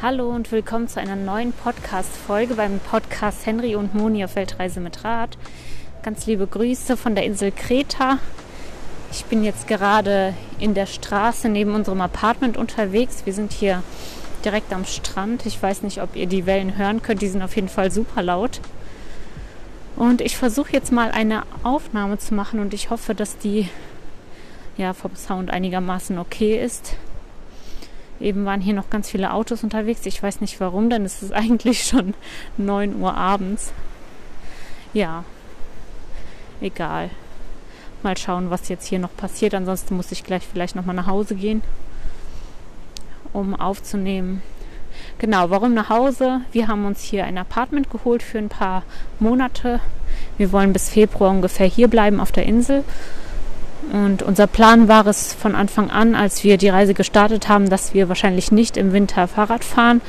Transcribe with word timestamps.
Hallo 0.00 0.28
und 0.30 0.52
willkommen 0.52 0.86
zu 0.86 1.00
einer 1.00 1.16
neuen 1.16 1.52
Podcast-Folge 1.52 2.54
beim 2.54 2.78
Podcast 2.78 3.44
Henry 3.44 3.74
und 3.74 3.96
Moni 3.96 4.24
auf 4.24 4.36
Weltreise 4.36 4.78
mit 4.78 5.02
Rad. 5.02 5.36
Ganz 6.04 6.24
liebe 6.24 6.46
Grüße 6.46 6.96
von 6.96 7.16
der 7.16 7.24
Insel 7.24 7.50
Kreta. 7.50 8.20
Ich 9.10 9.24
bin 9.24 9.42
jetzt 9.42 9.66
gerade 9.66 10.34
in 10.60 10.74
der 10.74 10.86
Straße 10.86 11.48
neben 11.48 11.74
unserem 11.74 12.00
Apartment 12.00 12.56
unterwegs. 12.56 13.26
Wir 13.26 13.32
sind 13.32 13.52
hier 13.52 13.82
direkt 14.44 14.72
am 14.72 14.84
Strand. 14.84 15.46
Ich 15.46 15.60
weiß 15.60 15.82
nicht, 15.82 16.00
ob 16.00 16.14
ihr 16.14 16.28
die 16.28 16.46
Wellen 16.46 16.78
hören 16.78 17.02
könnt. 17.02 17.20
Die 17.20 17.28
sind 17.28 17.42
auf 17.42 17.56
jeden 17.56 17.68
Fall 17.68 17.90
super 17.90 18.22
laut. 18.22 18.60
Und 19.96 20.20
ich 20.20 20.36
versuche 20.36 20.74
jetzt 20.74 20.92
mal 20.92 21.10
eine 21.10 21.42
Aufnahme 21.64 22.18
zu 22.18 22.34
machen 22.34 22.60
und 22.60 22.72
ich 22.72 22.90
hoffe, 22.90 23.16
dass 23.16 23.36
die 23.38 23.68
ja 24.76 24.92
vom 24.92 25.16
Sound 25.16 25.50
einigermaßen 25.50 26.20
okay 26.20 26.56
ist. 26.56 26.94
Eben 28.20 28.44
waren 28.44 28.60
hier 28.60 28.74
noch 28.74 28.90
ganz 28.90 29.10
viele 29.10 29.32
Autos 29.32 29.62
unterwegs. 29.62 30.04
Ich 30.06 30.22
weiß 30.22 30.40
nicht 30.40 30.58
warum, 30.60 30.90
denn 30.90 31.04
es 31.04 31.22
ist 31.22 31.32
eigentlich 31.32 31.84
schon 31.84 32.14
9 32.56 33.00
Uhr 33.00 33.14
abends. 33.14 33.72
Ja, 34.92 35.24
egal. 36.60 37.10
Mal 38.02 38.16
schauen, 38.16 38.50
was 38.50 38.68
jetzt 38.68 38.86
hier 38.86 38.98
noch 38.98 39.14
passiert. 39.16 39.54
Ansonsten 39.54 39.96
muss 39.96 40.12
ich 40.12 40.24
gleich 40.24 40.46
vielleicht 40.46 40.76
nochmal 40.76 40.94
nach 40.94 41.06
Hause 41.06 41.34
gehen, 41.34 41.62
um 43.32 43.54
aufzunehmen. 43.54 44.42
Genau, 45.18 45.50
warum 45.50 45.74
nach 45.74 45.90
Hause? 45.90 46.40
Wir 46.52 46.68
haben 46.68 46.86
uns 46.86 47.02
hier 47.02 47.24
ein 47.24 47.38
Apartment 47.38 47.90
geholt 47.90 48.22
für 48.22 48.38
ein 48.38 48.48
paar 48.48 48.82
Monate. 49.18 49.80
Wir 50.36 50.52
wollen 50.52 50.72
bis 50.72 50.88
Februar 50.88 51.30
ungefähr 51.30 51.66
hier 51.66 51.88
bleiben 51.88 52.20
auf 52.20 52.32
der 52.32 52.46
Insel 52.46 52.84
und 53.92 54.22
unser 54.22 54.46
Plan 54.46 54.88
war 54.88 55.06
es 55.06 55.32
von 55.32 55.54
Anfang 55.54 55.90
an, 55.90 56.14
als 56.14 56.44
wir 56.44 56.58
die 56.58 56.68
Reise 56.68 56.94
gestartet 56.94 57.48
haben, 57.48 57.70
dass 57.70 57.94
wir 57.94 58.08
wahrscheinlich 58.08 58.52
nicht 58.52 58.76
im 58.76 58.92
Winter 58.92 59.28
Fahrrad 59.28 59.64
fahren, 59.64 60.00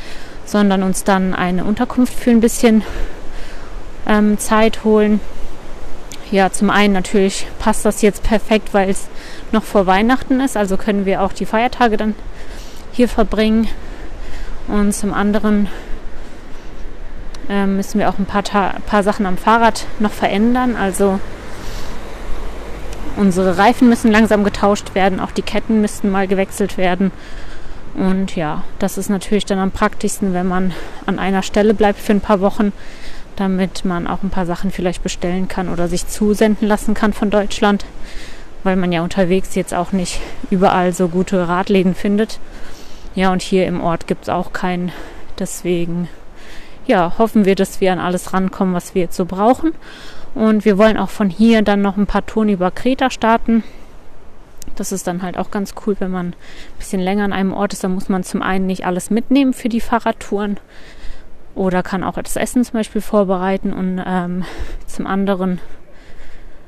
sondern 0.45 0.83
uns 0.83 1.03
dann 1.03 1.33
eine 1.33 1.63
Unterkunft 1.63 2.13
für 2.13 2.31
ein 2.31 2.41
bisschen 2.41 2.83
ähm, 4.07 4.37
Zeit 4.37 4.83
holen. 4.83 5.21
Ja, 6.31 6.51
zum 6.51 6.69
einen 6.69 6.93
natürlich 6.93 7.47
passt 7.57 7.85
das 7.85 8.01
jetzt 8.01 8.23
perfekt, 8.23 8.73
weil 8.73 8.89
es 8.89 9.07
noch 9.51 9.63
vor 9.63 9.87
Weihnachten 9.87 10.41
ist, 10.41 10.57
also 10.57 10.77
können 10.77 11.05
wir 11.05 11.21
auch 11.21 11.33
die 11.33 11.45
Feiertage 11.45 11.97
dann 11.97 12.15
hier 12.91 13.07
verbringen. 13.07 13.67
Und 14.67 14.93
zum 14.93 15.13
anderen 15.13 15.67
äh, 17.49 17.65
müssen 17.65 17.99
wir 17.99 18.09
auch 18.09 18.19
ein 18.19 18.25
paar, 18.25 18.43
paar 18.43 19.03
Sachen 19.03 19.25
am 19.25 19.37
Fahrrad 19.37 19.85
noch 19.99 20.11
verändern. 20.11 20.75
Also 20.75 21.19
Unsere 23.19 23.57
Reifen 23.57 23.89
müssen 23.89 24.13
langsam 24.13 24.45
getauscht 24.45 24.95
werden, 24.95 25.19
auch 25.19 25.31
die 25.31 25.41
Ketten 25.41 25.81
müssten 25.81 26.09
mal 26.09 26.25
gewechselt 26.25 26.77
werden. 26.77 27.11
Und 27.93 28.37
ja, 28.37 28.63
das 28.79 28.97
ist 28.97 29.09
natürlich 29.09 29.43
dann 29.43 29.59
am 29.59 29.71
praktischsten, 29.71 30.33
wenn 30.33 30.47
man 30.47 30.71
an 31.05 31.19
einer 31.19 31.43
Stelle 31.43 31.73
bleibt 31.73 31.99
für 31.99 32.13
ein 32.13 32.21
paar 32.21 32.39
Wochen, 32.39 32.71
damit 33.35 33.83
man 33.83 34.07
auch 34.07 34.23
ein 34.23 34.29
paar 34.29 34.45
Sachen 34.45 34.71
vielleicht 34.71 35.03
bestellen 35.03 35.49
kann 35.49 35.67
oder 35.67 35.89
sich 35.89 36.07
zusenden 36.07 36.65
lassen 36.65 36.93
kann 36.93 37.11
von 37.11 37.29
Deutschland, 37.29 37.83
weil 38.63 38.77
man 38.77 38.93
ja 38.93 39.01
unterwegs 39.01 39.53
jetzt 39.53 39.73
auch 39.73 39.91
nicht 39.91 40.21
überall 40.49 40.93
so 40.93 41.09
gute 41.09 41.45
Radläden 41.45 41.95
findet. 41.95 42.39
Ja, 43.15 43.33
und 43.33 43.41
hier 43.41 43.67
im 43.67 43.81
Ort 43.81 44.07
gibt 44.07 44.23
es 44.23 44.29
auch 44.29 44.53
keinen. 44.53 44.93
Deswegen, 45.37 46.07
ja, 46.87 47.15
hoffen 47.17 47.43
wir, 47.43 47.55
dass 47.55 47.81
wir 47.81 47.91
an 47.91 47.99
alles 47.99 48.31
rankommen, 48.31 48.73
was 48.73 48.95
wir 48.95 49.01
jetzt 49.01 49.17
so 49.17 49.25
brauchen. 49.25 49.73
Und 50.35 50.65
wir 50.65 50.77
wollen 50.77 50.97
auch 50.97 51.09
von 51.09 51.29
hier 51.29 51.61
dann 51.61 51.81
noch 51.81 51.97
ein 51.97 52.07
paar 52.07 52.25
Touren 52.25 52.49
über 52.49 52.71
Kreta 52.71 53.09
starten. 53.09 53.63
Das 54.75 54.91
ist 54.91 55.07
dann 55.07 55.21
halt 55.21 55.37
auch 55.37 55.51
ganz 55.51 55.73
cool, 55.85 55.95
wenn 55.99 56.11
man 56.11 56.27
ein 56.27 56.35
bisschen 56.77 57.01
länger 57.01 57.25
an 57.25 57.33
einem 57.33 57.53
Ort 57.53 57.73
ist. 57.73 57.83
Dann 57.83 57.93
muss 57.93 58.09
man 58.09 58.23
zum 58.23 58.41
einen 58.41 58.65
nicht 58.65 58.85
alles 58.85 59.09
mitnehmen 59.09 59.53
für 59.53 59.69
die 59.69 59.81
Fahrradtouren 59.81 60.57
oder 61.55 61.83
kann 61.83 62.03
auch 62.03 62.21
das 62.21 62.35
Essen 62.35 62.63
zum 62.63 62.73
Beispiel 62.73 63.01
vorbereiten 63.01 63.73
und 63.73 64.01
ähm, 64.05 64.45
zum 64.85 65.07
anderen 65.07 65.59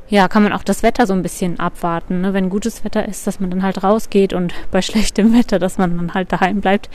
ja, 0.09 0.28
kann 0.28 0.44
man 0.44 0.52
auch 0.52 0.64
das 0.64 0.84
Wetter 0.84 1.08
so 1.08 1.14
ein 1.14 1.22
bisschen 1.22 1.58
abwarten. 1.58 2.19
Ne? 2.19 2.34
Wenn 2.34 2.50
gutes 2.50 2.84
Wetter 2.84 3.08
ist, 3.08 3.25
dass 3.25 3.40
man 3.40 3.50
dann 3.50 3.64
halt 3.64 3.81
rausgeht 3.81 4.34
und 4.34 4.53
bei 4.72 4.81
schlechtem 4.81 5.34
Wetter, 5.34 5.58
dass 5.58 5.78
man 5.78 5.96
dann 5.96 6.14
halt 6.14 6.34
daheim 6.34 6.59
bleibt. 6.59 6.90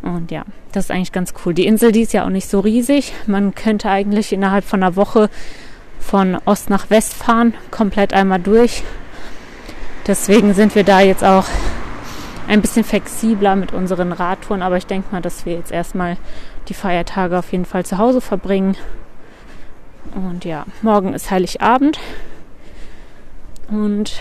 Und 0.00 0.30
ja, 0.30 0.44
das 0.70 0.84
ist 0.84 0.90
eigentlich 0.92 1.10
ganz 1.10 1.34
cool. 1.44 1.54
Die 1.54 1.66
Insel, 1.66 1.90
die 1.90 2.02
ist 2.02 2.12
ja 2.12 2.24
auch 2.24 2.30
nicht 2.30 2.48
so 2.48 2.60
riesig. 2.60 3.12
Man 3.26 3.56
könnte 3.56 3.90
eigentlich 3.90 4.32
innerhalb 4.32 4.64
von 4.64 4.82
einer 4.82 4.94
Woche 4.94 5.28
von 6.06 6.38
Ost 6.44 6.70
nach 6.70 6.88
West 6.88 7.14
fahren, 7.14 7.54
komplett 7.70 8.12
einmal 8.12 8.38
durch. 8.38 8.84
Deswegen 10.06 10.54
sind 10.54 10.74
wir 10.76 10.84
da 10.84 11.00
jetzt 11.00 11.24
auch 11.24 11.46
ein 12.46 12.60
bisschen 12.60 12.84
flexibler 12.84 13.56
mit 13.56 13.72
unseren 13.72 14.12
Radtouren, 14.12 14.62
aber 14.62 14.76
ich 14.76 14.86
denke 14.86 15.08
mal, 15.10 15.20
dass 15.20 15.46
wir 15.46 15.54
jetzt 15.54 15.72
erstmal 15.72 16.16
die 16.68 16.74
Feiertage 16.74 17.36
auf 17.36 17.50
jeden 17.50 17.64
Fall 17.64 17.84
zu 17.84 17.98
Hause 17.98 18.20
verbringen. 18.20 18.76
Und 20.14 20.44
ja, 20.44 20.64
morgen 20.82 21.12
ist 21.12 21.32
Heiligabend. 21.32 21.98
Und 23.68 24.20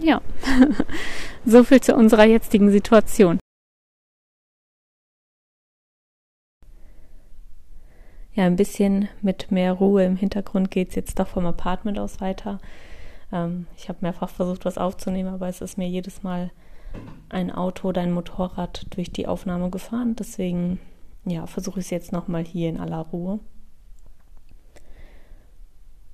ja, 0.00 0.22
so 1.44 1.62
viel 1.62 1.82
zu 1.82 1.94
unserer 1.94 2.24
jetzigen 2.24 2.70
Situation. 2.70 3.38
Ja, 8.36 8.44
ein 8.44 8.56
bisschen 8.56 9.08
mit 9.22 9.50
mehr 9.50 9.72
Ruhe 9.72 10.04
im 10.04 10.16
Hintergrund 10.16 10.70
geht 10.70 10.90
es 10.90 10.94
jetzt 10.94 11.18
doch 11.18 11.26
vom 11.26 11.46
Apartment 11.46 11.98
aus 11.98 12.20
weiter. 12.20 12.60
Ähm, 13.32 13.66
ich 13.76 13.88
habe 13.88 13.98
mehrfach 14.02 14.28
versucht, 14.28 14.66
was 14.66 14.76
aufzunehmen, 14.76 15.32
aber 15.32 15.48
es 15.48 15.62
ist 15.62 15.78
mir 15.78 15.88
jedes 15.88 16.22
Mal 16.22 16.50
ein 17.30 17.50
Auto 17.50 17.88
oder 17.88 18.02
ein 18.02 18.12
Motorrad 18.12 18.86
durch 18.94 19.10
die 19.10 19.26
Aufnahme 19.26 19.70
gefahren. 19.70 20.16
Deswegen, 20.16 20.78
ja, 21.24 21.46
versuche 21.46 21.80
ich 21.80 21.86
es 21.86 21.90
jetzt 21.90 22.12
nochmal 22.12 22.44
hier 22.44 22.68
in 22.68 22.78
aller 22.78 22.98
Ruhe. 22.98 23.40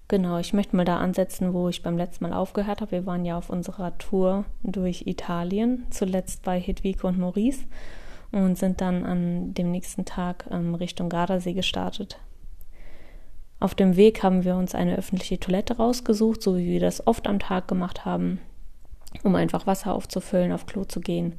Genau, 0.06 0.38
ich 0.38 0.52
möchte 0.52 0.76
mal 0.76 0.84
da 0.84 0.98
ansetzen, 0.98 1.54
wo 1.54 1.68
ich 1.68 1.82
beim 1.82 1.96
letzten 1.96 2.24
Mal 2.24 2.34
aufgehört 2.34 2.82
habe. 2.82 2.92
Wir 2.92 3.06
waren 3.06 3.24
ja 3.24 3.36
auf 3.36 3.50
unserer 3.50 3.98
Tour 3.98 4.44
durch 4.62 5.06
Italien, 5.06 5.86
zuletzt 5.90 6.44
bei 6.44 6.60
Hedwige 6.60 7.06
und 7.06 7.18
Maurice 7.18 7.64
und 8.32 8.58
sind 8.58 8.80
dann 8.80 9.04
an 9.04 9.54
dem 9.54 9.70
nächsten 9.70 10.04
Tag 10.04 10.46
ähm, 10.50 10.74
Richtung 10.74 11.08
Gardasee 11.08 11.52
gestartet. 11.52 12.18
Auf 13.60 13.74
dem 13.74 13.96
Weg 13.96 14.22
haben 14.24 14.44
wir 14.44 14.56
uns 14.56 14.74
eine 14.74 14.96
öffentliche 14.96 15.38
Toilette 15.38 15.76
rausgesucht, 15.76 16.42
so 16.42 16.56
wie 16.56 16.66
wir 16.66 16.80
das 16.80 17.06
oft 17.06 17.28
am 17.28 17.38
Tag 17.38 17.68
gemacht 17.68 18.04
haben, 18.04 18.40
um 19.22 19.36
einfach 19.36 19.66
Wasser 19.66 19.94
aufzufüllen, 19.94 20.50
auf 20.50 20.66
Klo 20.66 20.84
zu 20.84 21.00
gehen 21.00 21.34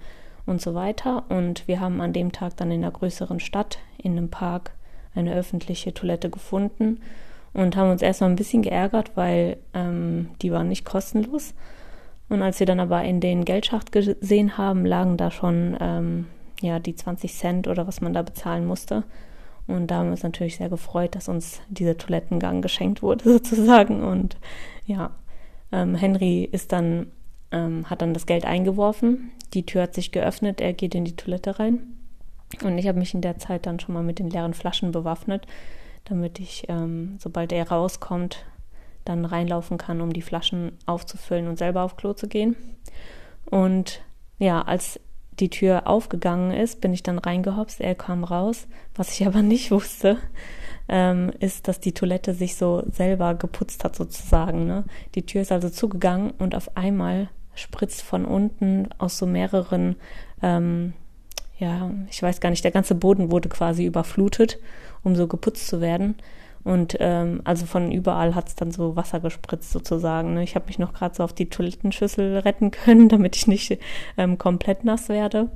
und 0.46 0.62
so 0.62 0.74
weiter. 0.74 1.24
Und 1.30 1.68
wir 1.68 1.82
haben 1.82 2.00
an 2.00 2.14
dem 2.14 2.32
Tag 2.32 2.56
dann 2.56 2.72
in 2.72 2.84
einer 2.84 2.92
größeren 2.92 3.42
Stadt, 3.42 3.80
in 3.98 4.14
einem 4.14 4.30
Park, 4.30 4.72
eine 5.16 5.34
öffentliche 5.34 5.94
Toilette 5.94 6.30
gefunden 6.30 7.02
und 7.54 7.76
haben 7.76 7.92
uns 7.92 8.02
erstmal 8.02 8.30
ein 8.30 8.36
bisschen 8.36 8.62
geärgert, 8.62 9.12
weil 9.16 9.58
ähm, 9.74 10.30
die 10.42 10.52
waren 10.52 10.70
nicht 10.70 10.86
kostenlos. 10.86 11.54
Und 12.30 12.42
als 12.42 12.60
wir 12.60 12.68
dann 12.68 12.80
aber 12.80 13.04
in 13.04 13.20
den 13.20 13.46
Geldschacht 13.46 13.92
gesehen 13.92 14.58
haben, 14.58 14.86
lagen 14.86 15.18
da 15.18 15.30
schon 15.30 15.78
ähm, 15.80 16.28
ja, 16.64 16.80
die 16.80 16.96
20 16.96 17.34
Cent 17.34 17.68
oder 17.68 17.86
was 17.88 18.02
man 18.02 18.14
da 18.14 18.22
bezahlen 18.22 18.66
musste. 18.66 19.04
Und 19.68 19.88
da 19.88 19.96
haben 19.96 20.08
wir 20.08 20.12
uns 20.12 20.24
natürlich 20.24 20.58
sehr 20.58 20.70
gefreut, 20.70 21.16
dass 21.16 21.28
uns 21.28 21.62
dieser 21.70 21.98
Toilettengang 21.98 22.62
geschenkt 22.62 23.02
wurde, 23.02 23.24
sozusagen. 23.34 24.04
Und 24.04 24.38
ja, 24.86 25.12
ähm, 25.72 25.96
Henry 25.96 26.44
ist 26.44 26.72
dann, 26.72 27.12
ähm, 27.52 27.90
hat 27.90 28.02
dann 28.02 28.14
das 28.14 28.26
Geld 28.26 28.46
eingeworfen. 28.46 29.32
Die 29.54 29.66
Tür 29.66 29.84
hat 29.84 29.94
sich 29.94 30.12
geöffnet, 30.12 30.62
er 30.62 30.74
geht 30.74 30.96
in 30.96 31.06
die 31.06 31.16
Toilette 31.16 31.60
rein. 31.60 31.80
Und 32.64 32.78
ich 32.78 32.88
habe 32.88 33.00
mich 33.00 33.14
in 33.14 33.22
der 33.22 33.38
Zeit 33.40 33.66
dann 33.66 33.80
schon 33.80 33.94
mal 33.94 34.04
mit 34.04 34.20
den 34.20 34.30
leeren 34.30 34.54
Flaschen 34.54 34.92
bewaffnet, 34.92 35.48
damit 36.06 36.40
ich, 36.40 36.66
ähm, 36.70 37.18
sobald 37.20 37.52
er 37.52 37.68
rauskommt, 37.68 38.46
dann 39.06 39.26
reinlaufen 39.26 39.78
kann, 39.78 40.00
um 40.00 40.14
die 40.14 40.22
Flaschen 40.22 40.78
aufzufüllen 40.86 41.48
und 41.48 41.58
selber 41.58 41.84
auf 41.84 41.98
Klo 41.98 42.14
zu 42.14 42.28
gehen. 42.28 42.56
Und 43.46 44.02
ja, 44.40 44.62
als 44.62 45.00
die 45.40 45.50
Tür 45.50 45.88
aufgegangen 45.88 46.52
ist, 46.52 46.82
bin 46.82 46.94
ich 46.94 47.04
dann 47.04 47.20
reingehopst, 47.20 47.82
er 47.82 47.96
kam 47.96 48.24
raus. 48.24 48.68
Was 48.96 49.12
ich 49.12 49.26
aber 49.28 49.42
nicht 49.42 49.72
wusste, 49.72 50.18
ähm, 50.88 51.32
ist, 51.40 51.68
dass 51.68 51.80
die 51.80 51.94
Toilette 51.94 52.34
sich 52.34 52.56
so 52.56 52.84
selber 52.92 53.36
geputzt 53.36 53.84
hat 53.84 53.96
sozusagen. 53.96 54.66
Ne? 54.66 54.84
Die 55.16 55.26
Tür 55.26 55.42
ist 55.42 55.52
also 55.52 55.70
zugegangen 55.70 56.32
und 56.32 56.56
auf 56.56 56.76
einmal 56.76 57.30
spritzt 57.56 58.02
von 58.02 58.26
unten 58.26 58.90
aus 58.98 59.18
so 59.18 59.26
mehreren, 59.26 59.96
ähm, 60.42 60.94
ja, 61.58 61.92
ich 62.10 62.22
weiß 62.22 62.42
gar 62.42 62.50
nicht, 62.50 62.64
der 62.64 62.72
ganze 62.72 62.96
Boden 62.96 63.32
wurde 63.32 63.48
quasi 63.48 63.86
überflutet, 63.86 64.60
um 65.04 65.16
so 65.16 65.28
geputzt 65.28 65.68
zu 65.68 65.82
werden. 65.82 66.16
Und 66.64 66.96
ähm, 67.00 67.42
also 67.44 67.66
von 67.66 67.92
überall 67.92 68.36
hat 68.36 68.48
es 68.48 68.56
dann 68.56 68.72
so 68.72 68.96
Wasser 68.96 69.20
gespritzt 69.20 69.72
sozusagen. 69.72 70.34
Ne? 70.34 70.44
Ich 70.44 70.56
habe 70.56 70.68
mich 70.68 70.80
noch 70.80 70.94
gerade 70.94 71.14
so 71.14 71.24
auf 71.24 71.34
die 71.34 71.50
Toilettenschüssel 71.50 72.40
retten 72.40 72.72
können, 72.72 73.10
damit 73.10 73.36
ich 73.36 73.48
nicht 73.48 73.78
ähm, 74.18 74.38
komplett 74.38 74.86
nass 74.86 75.10
werde. 75.10 75.50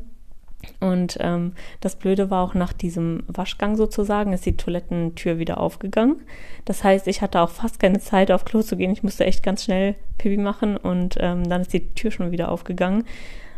Und 0.80 1.18
ähm, 1.22 1.54
das 1.82 1.96
Blöde 1.96 2.30
war 2.30 2.44
auch 2.44 2.56
nach 2.56 2.74
diesem 2.74 3.24
Waschgang 3.28 3.76
sozusagen, 3.76 4.34
ist 4.34 4.46
die 4.46 4.58
Toilettentür 4.58 5.38
wieder 5.38 5.60
aufgegangen. 5.60 6.18
Das 6.66 6.84
heißt, 6.84 7.08
ich 7.08 7.22
hatte 7.22 7.42
auch 7.42 7.50
fast 7.50 7.80
keine 7.80 8.00
Zeit, 8.00 8.32
auf 8.32 8.44
Klo 8.44 8.62
zu 8.62 8.76
gehen. 8.76 8.92
Ich 8.92 9.04
musste 9.04 9.26
echt 9.26 9.44
ganz 9.44 9.64
schnell 9.64 9.96
Pipi 10.18 10.38
machen 10.38 10.76
und 10.76 11.16
ähm, 11.20 11.48
dann 11.48 11.62
ist 11.62 11.74
die 11.74 11.94
Tür 11.94 12.12
schon 12.12 12.32
wieder 12.32 12.50
aufgegangen. 12.50 13.06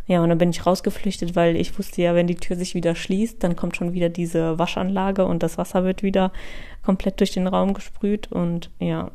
Ja, 0.10 0.24
und 0.24 0.30
dann 0.30 0.40
bin 0.40 0.50
ich 0.50 0.66
rausgeflüchtet, 0.66 1.36
weil 1.36 1.56
ich 1.56 1.78
wusste 1.78 2.02
ja, 2.02 2.16
wenn 2.16 2.26
die 2.26 2.36
Tür 2.36 2.56
sich 2.56 2.74
wieder 2.74 2.96
schließt, 2.96 3.44
dann 3.44 3.56
kommt 3.56 3.78
schon 3.78 3.94
wieder 3.94 4.10
diese 4.10 4.58
Waschanlage 4.58 5.24
und 5.24 5.44
das 5.44 5.60
Wasser 5.60 5.84
wird 5.84 6.02
wieder 6.02 6.32
komplett 6.84 7.20
durch 7.20 7.30
den 7.30 7.46
Raum 7.46 7.76
gesprüht. 7.76 8.32
Und 8.32 8.72
ja, 8.80 9.12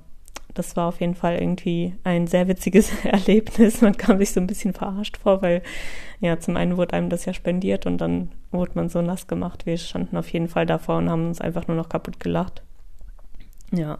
das 0.55 0.77
war 0.77 0.87
auf 0.87 1.01
jeden 1.01 1.17
Fall 1.17 1.35
irgendwie 1.41 1.95
ein 2.05 2.29
sehr 2.29 2.47
witziges 2.47 2.93
Erlebnis. 3.05 3.81
Man 3.81 3.97
kam 3.97 4.19
sich 4.19 4.31
so 4.33 4.39
ein 4.39 4.47
bisschen 4.47 4.73
verarscht 4.73 5.17
vor, 5.17 5.43
weil 5.43 5.63
ja, 6.21 6.39
zum 6.39 6.57
einen 6.57 6.77
wurde 6.77 6.95
einem 6.95 7.11
das 7.11 7.25
ja 7.25 7.35
spendiert 7.35 7.87
und 7.87 7.99
dann 7.99 8.31
wurde 8.53 8.71
man 8.75 8.89
so 8.89 9.03
nass 9.03 9.27
gemacht. 9.27 9.67
Wir 9.67 9.79
standen 9.79 10.17
auf 10.17 10.29
jeden 10.29 10.47
Fall 10.47 10.65
davor 10.65 10.99
und 10.99 11.11
haben 11.11 11.27
uns 11.27 11.41
einfach 11.41 11.67
nur 11.67 11.77
noch 11.77 11.89
kaputt 11.89 12.21
gelacht. 12.21 12.63
Ja. 13.73 13.99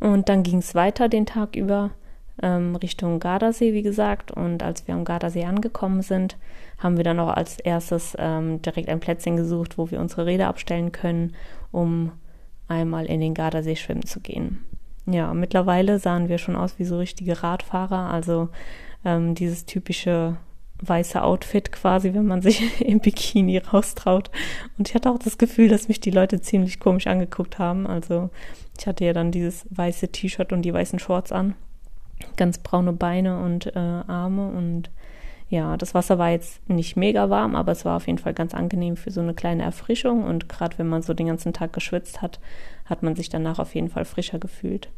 Und 0.00 0.28
dann 0.28 0.42
ging 0.42 0.58
es 0.58 0.74
weiter 0.74 1.08
den 1.08 1.26
Tag 1.26 1.54
über 1.54 1.92
ähm, 2.40 2.76
Richtung 2.76 3.20
Gardasee, 3.20 3.72
wie 3.72 3.82
gesagt. 3.82 4.30
Und 4.30 4.62
als 4.62 4.86
wir 4.86 4.94
am 4.94 5.04
Gardasee 5.04 5.44
angekommen 5.44 6.02
sind, 6.02 6.36
haben 6.78 6.96
wir 6.96 7.04
dann 7.04 7.20
auch 7.20 7.28
als 7.30 7.58
erstes 7.58 8.16
ähm, 8.18 8.62
direkt 8.62 8.88
ein 8.88 9.00
Plätzchen 9.00 9.36
gesucht, 9.36 9.78
wo 9.78 9.90
wir 9.90 10.00
unsere 10.00 10.26
Räder 10.26 10.48
abstellen 10.48 10.92
können, 10.92 11.34
um 11.70 12.12
einmal 12.68 13.06
in 13.06 13.20
den 13.20 13.34
Gardasee 13.34 13.76
schwimmen 13.76 14.06
zu 14.06 14.20
gehen. 14.20 14.64
Ja, 15.06 15.34
mittlerweile 15.34 15.98
sahen 15.98 16.28
wir 16.28 16.38
schon 16.38 16.56
aus 16.56 16.78
wie 16.78 16.84
so 16.84 16.98
richtige 16.98 17.42
Radfahrer, 17.42 18.10
also 18.10 18.48
ähm, 19.04 19.34
dieses 19.34 19.66
typische 19.66 20.36
weiße 20.80 21.22
Outfit 21.22 21.72
quasi, 21.72 22.12
wenn 22.14 22.26
man 22.26 22.42
sich 22.42 22.80
im 22.86 23.00
Bikini 23.00 23.58
raustraut. 23.58 24.30
Und 24.78 24.88
ich 24.88 24.94
hatte 24.94 25.10
auch 25.10 25.18
das 25.18 25.38
Gefühl, 25.38 25.68
dass 25.68 25.88
mich 25.88 26.00
die 26.00 26.10
Leute 26.10 26.40
ziemlich 26.40 26.80
komisch 26.80 27.06
angeguckt 27.06 27.58
haben. 27.58 27.86
Also 27.86 28.30
ich 28.78 28.86
hatte 28.86 29.04
ja 29.04 29.12
dann 29.12 29.32
dieses 29.32 29.66
weiße 29.70 30.08
T-Shirt 30.08 30.52
und 30.52 30.62
die 30.62 30.72
weißen 30.72 30.98
Shorts 30.98 31.32
an, 31.32 31.54
ganz 32.36 32.58
braune 32.58 32.92
Beine 32.92 33.42
und 33.42 33.74
äh, 33.74 33.78
Arme 33.78 34.48
und 34.48 34.90
ja, 35.52 35.76
das 35.76 35.92
Wasser 35.92 36.16
war 36.16 36.30
jetzt 36.30 36.66
nicht 36.66 36.96
mega 36.96 37.28
warm, 37.28 37.54
aber 37.54 37.72
es 37.72 37.84
war 37.84 37.98
auf 37.98 38.06
jeden 38.06 38.18
Fall 38.18 38.32
ganz 38.32 38.54
angenehm 38.54 38.96
für 38.96 39.10
so 39.10 39.20
eine 39.20 39.34
kleine 39.34 39.62
Erfrischung. 39.62 40.24
Und 40.24 40.48
gerade 40.48 40.78
wenn 40.78 40.88
man 40.88 41.02
so 41.02 41.12
den 41.12 41.26
ganzen 41.26 41.52
Tag 41.52 41.74
geschwitzt 41.74 42.22
hat, 42.22 42.40
hat 42.86 43.02
man 43.02 43.16
sich 43.16 43.28
danach 43.28 43.58
auf 43.58 43.74
jeden 43.74 43.90
Fall 43.90 44.06
frischer 44.06 44.38
gefühlt. 44.38 44.88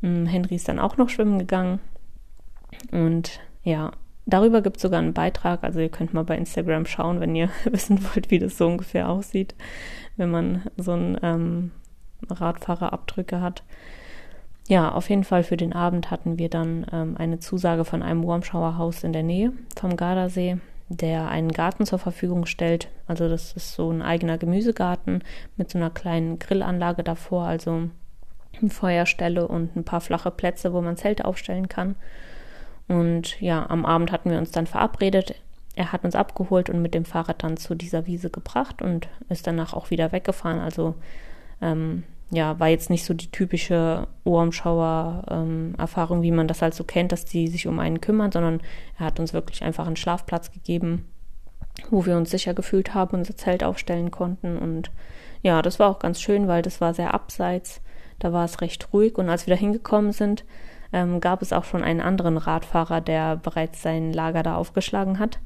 Hm, 0.00 0.24
Henry 0.24 0.54
ist 0.54 0.68
dann 0.68 0.78
auch 0.78 0.96
noch 0.96 1.10
schwimmen 1.10 1.38
gegangen. 1.38 1.80
Und 2.92 3.40
ja, 3.62 3.92
darüber 4.24 4.62
gibt 4.62 4.76
es 4.76 4.82
sogar 4.82 5.00
einen 5.00 5.12
Beitrag. 5.12 5.64
Also 5.64 5.80
ihr 5.80 5.90
könnt 5.90 6.14
mal 6.14 6.24
bei 6.24 6.38
Instagram 6.38 6.86
schauen, 6.86 7.20
wenn 7.20 7.36
ihr 7.36 7.50
wissen 7.70 8.02
wollt, 8.04 8.30
wie 8.30 8.38
das 8.38 8.56
so 8.56 8.66
ungefähr 8.66 9.10
aussieht, 9.10 9.54
wenn 10.16 10.30
man 10.30 10.62
so 10.78 10.92
einen 10.92 11.18
ähm, 11.22 11.72
Radfahrerabdrücke 12.30 13.42
hat. 13.42 13.64
Ja, 14.68 14.90
auf 14.90 15.08
jeden 15.10 15.22
Fall 15.22 15.44
für 15.44 15.56
den 15.56 15.72
Abend 15.72 16.10
hatten 16.10 16.38
wir 16.38 16.48
dann 16.48 16.86
ähm, 16.92 17.16
eine 17.16 17.38
Zusage 17.38 17.84
von 17.84 18.02
einem 18.02 18.26
Warmshower-Haus 18.26 19.04
in 19.04 19.12
der 19.12 19.22
Nähe 19.22 19.52
vom 19.78 19.96
Gardasee, 19.96 20.58
der 20.88 21.28
einen 21.28 21.52
Garten 21.52 21.86
zur 21.86 22.00
Verfügung 22.00 22.46
stellt. 22.46 22.88
Also 23.06 23.28
das 23.28 23.52
ist 23.52 23.74
so 23.74 23.90
ein 23.90 24.02
eigener 24.02 24.38
Gemüsegarten 24.38 25.22
mit 25.56 25.70
so 25.70 25.78
einer 25.78 25.90
kleinen 25.90 26.40
Grillanlage 26.40 27.04
davor, 27.04 27.44
also 27.44 27.88
eine 28.60 28.70
Feuerstelle 28.70 29.46
und 29.46 29.76
ein 29.76 29.84
paar 29.84 30.00
flache 30.00 30.32
Plätze, 30.32 30.72
wo 30.72 30.80
man 30.80 30.96
Zelte 30.96 31.26
aufstellen 31.26 31.68
kann. 31.68 31.94
Und 32.88 33.40
ja, 33.40 33.68
am 33.68 33.86
Abend 33.86 34.10
hatten 34.10 34.30
wir 34.30 34.38
uns 34.38 34.50
dann 34.50 34.66
verabredet. 34.66 35.36
Er 35.76 35.92
hat 35.92 36.04
uns 36.04 36.16
abgeholt 36.16 36.70
und 36.70 36.82
mit 36.82 36.94
dem 36.94 37.04
Fahrrad 37.04 37.44
dann 37.44 37.56
zu 37.56 37.76
dieser 37.76 38.06
Wiese 38.06 38.30
gebracht 38.30 38.82
und 38.82 39.08
ist 39.28 39.46
danach 39.46 39.74
auch 39.74 39.90
wieder 39.90 40.10
weggefahren. 40.10 40.58
Also 40.58 40.94
ähm, 41.60 42.04
ja, 42.30 42.58
war 42.58 42.68
jetzt 42.68 42.90
nicht 42.90 43.04
so 43.04 43.14
die 43.14 43.30
typische 43.30 44.08
Ohrumschauer-Erfahrung, 44.24 46.18
ähm, 46.18 46.22
wie 46.22 46.32
man 46.32 46.48
das 46.48 46.60
halt 46.60 46.74
so 46.74 46.82
kennt, 46.84 47.12
dass 47.12 47.24
die 47.24 47.46
sich 47.46 47.68
um 47.68 47.78
einen 47.78 48.00
kümmern, 48.00 48.32
sondern 48.32 48.60
er 48.98 49.06
hat 49.06 49.20
uns 49.20 49.32
wirklich 49.32 49.62
einfach 49.62 49.86
einen 49.86 49.96
Schlafplatz 49.96 50.50
gegeben, 50.50 51.06
wo 51.90 52.04
wir 52.04 52.16
uns 52.16 52.30
sicher 52.30 52.52
gefühlt 52.54 52.94
haben, 52.94 53.16
unser 53.16 53.36
Zelt 53.36 53.62
aufstellen 53.62 54.10
konnten. 54.10 54.58
Und 54.58 54.90
ja, 55.42 55.62
das 55.62 55.78
war 55.78 55.88
auch 55.88 56.00
ganz 56.00 56.20
schön, 56.20 56.48
weil 56.48 56.62
das 56.62 56.80
war 56.80 56.94
sehr 56.94 57.14
abseits. 57.14 57.80
Da 58.18 58.32
war 58.32 58.44
es 58.44 58.60
recht 58.60 58.92
ruhig. 58.92 59.18
Und 59.18 59.28
als 59.28 59.46
wir 59.46 59.54
da 59.54 59.60
hingekommen 59.60 60.10
sind, 60.12 60.44
ähm, 60.92 61.20
gab 61.20 61.42
es 61.42 61.52
auch 61.52 61.64
schon 61.64 61.84
einen 61.84 62.00
anderen 62.00 62.38
Radfahrer, 62.38 63.00
der 63.00 63.36
bereits 63.36 63.82
sein 63.82 64.12
Lager 64.12 64.42
da 64.42 64.56
aufgeschlagen 64.56 65.20
hat 65.20 65.38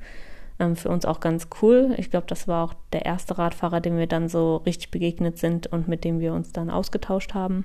ähm, 0.61 0.77
für 0.77 0.91
uns 0.91 1.05
auch 1.05 1.19
ganz 1.19 1.49
cool. 1.61 1.95
Ich 1.97 2.11
glaube, 2.11 2.27
das 2.29 2.47
war 2.47 2.65
auch 2.65 2.75
der 2.93 3.07
erste 3.07 3.39
Radfahrer, 3.39 3.81
dem 3.81 3.97
wir 3.97 4.07
dann 4.07 4.29
so 4.29 4.57
richtig 4.59 4.91
begegnet 4.91 5.39
sind 5.39 5.67
und 5.67 5.89
mit 5.89 6.05
dem 6.05 6.21
wir 6.21 6.35
uns 6.35 6.53
dann 6.53 6.71
ausgetauscht 6.71 7.35
haben. 7.35 7.65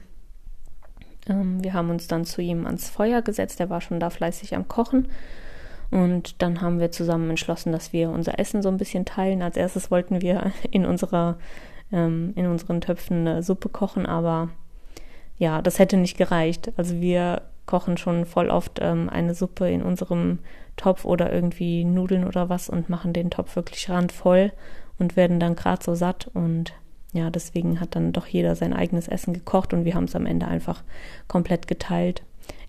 Ähm, 1.27 1.63
wir 1.63 1.73
haben 1.73 1.89
uns 1.89 2.07
dann 2.07 2.25
zu 2.25 2.41
ihm 2.41 2.65
ans 2.65 2.89
Feuer 2.89 3.21
gesetzt, 3.21 3.59
der 3.59 3.69
war 3.69 3.81
schon 3.81 3.99
da 3.99 4.09
fleißig 4.09 4.55
am 4.55 4.67
Kochen. 4.67 5.09
Und 5.91 6.41
dann 6.41 6.61
haben 6.61 6.79
wir 6.79 6.91
zusammen 6.91 7.29
entschlossen, 7.29 7.71
dass 7.71 7.93
wir 7.93 8.09
unser 8.09 8.39
Essen 8.39 8.63
so 8.63 8.69
ein 8.69 8.77
bisschen 8.77 9.05
teilen. 9.05 9.43
Als 9.43 9.57
erstes 9.57 9.91
wollten 9.91 10.21
wir 10.21 10.51
in 10.71 10.85
unserer 10.85 11.37
ähm, 11.91 12.33
in 12.35 12.47
unseren 12.47 12.81
Töpfen 12.81 13.27
eine 13.27 13.43
Suppe 13.43 13.69
kochen, 13.69 14.05
aber 14.05 14.49
ja, 15.37 15.61
das 15.61 15.79
hätte 15.79 15.97
nicht 15.97 16.17
gereicht. 16.17 16.71
Also 16.77 16.99
wir 17.01 17.43
kochen 17.65 17.97
schon 17.97 18.25
voll 18.25 18.49
oft 18.49 18.79
ähm, 18.81 19.09
eine 19.09 19.33
Suppe 19.33 19.69
in 19.69 19.81
unserem 19.81 20.39
Topf 20.75 21.05
oder 21.05 21.31
irgendwie 21.31 21.83
Nudeln 21.83 22.25
oder 22.25 22.49
was 22.49 22.69
und 22.69 22.89
machen 22.89 23.13
den 23.13 23.29
Topf 23.29 23.55
wirklich 23.55 23.89
randvoll 23.89 24.51
und 24.99 25.15
werden 25.15 25.39
dann 25.39 25.55
gerade 25.55 25.83
so 25.83 25.95
satt 25.95 26.29
und 26.33 26.73
ja, 27.13 27.29
deswegen 27.29 27.79
hat 27.79 27.95
dann 27.95 28.11
doch 28.11 28.27
jeder 28.27 28.55
sein 28.55 28.73
eigenes 28.73 29.07
Essen 29.07 29.33
gekocht 29.33 29.73
und 29.73 29.85
wir 29.85 29.95
haben 29.95 30.03
es 30.03 30.15
am 30.15 30.25
Ende 30.25 30.47
einfach 30.47 30.83
komplett 31.29 31.67
geteilt. 31.67 32.23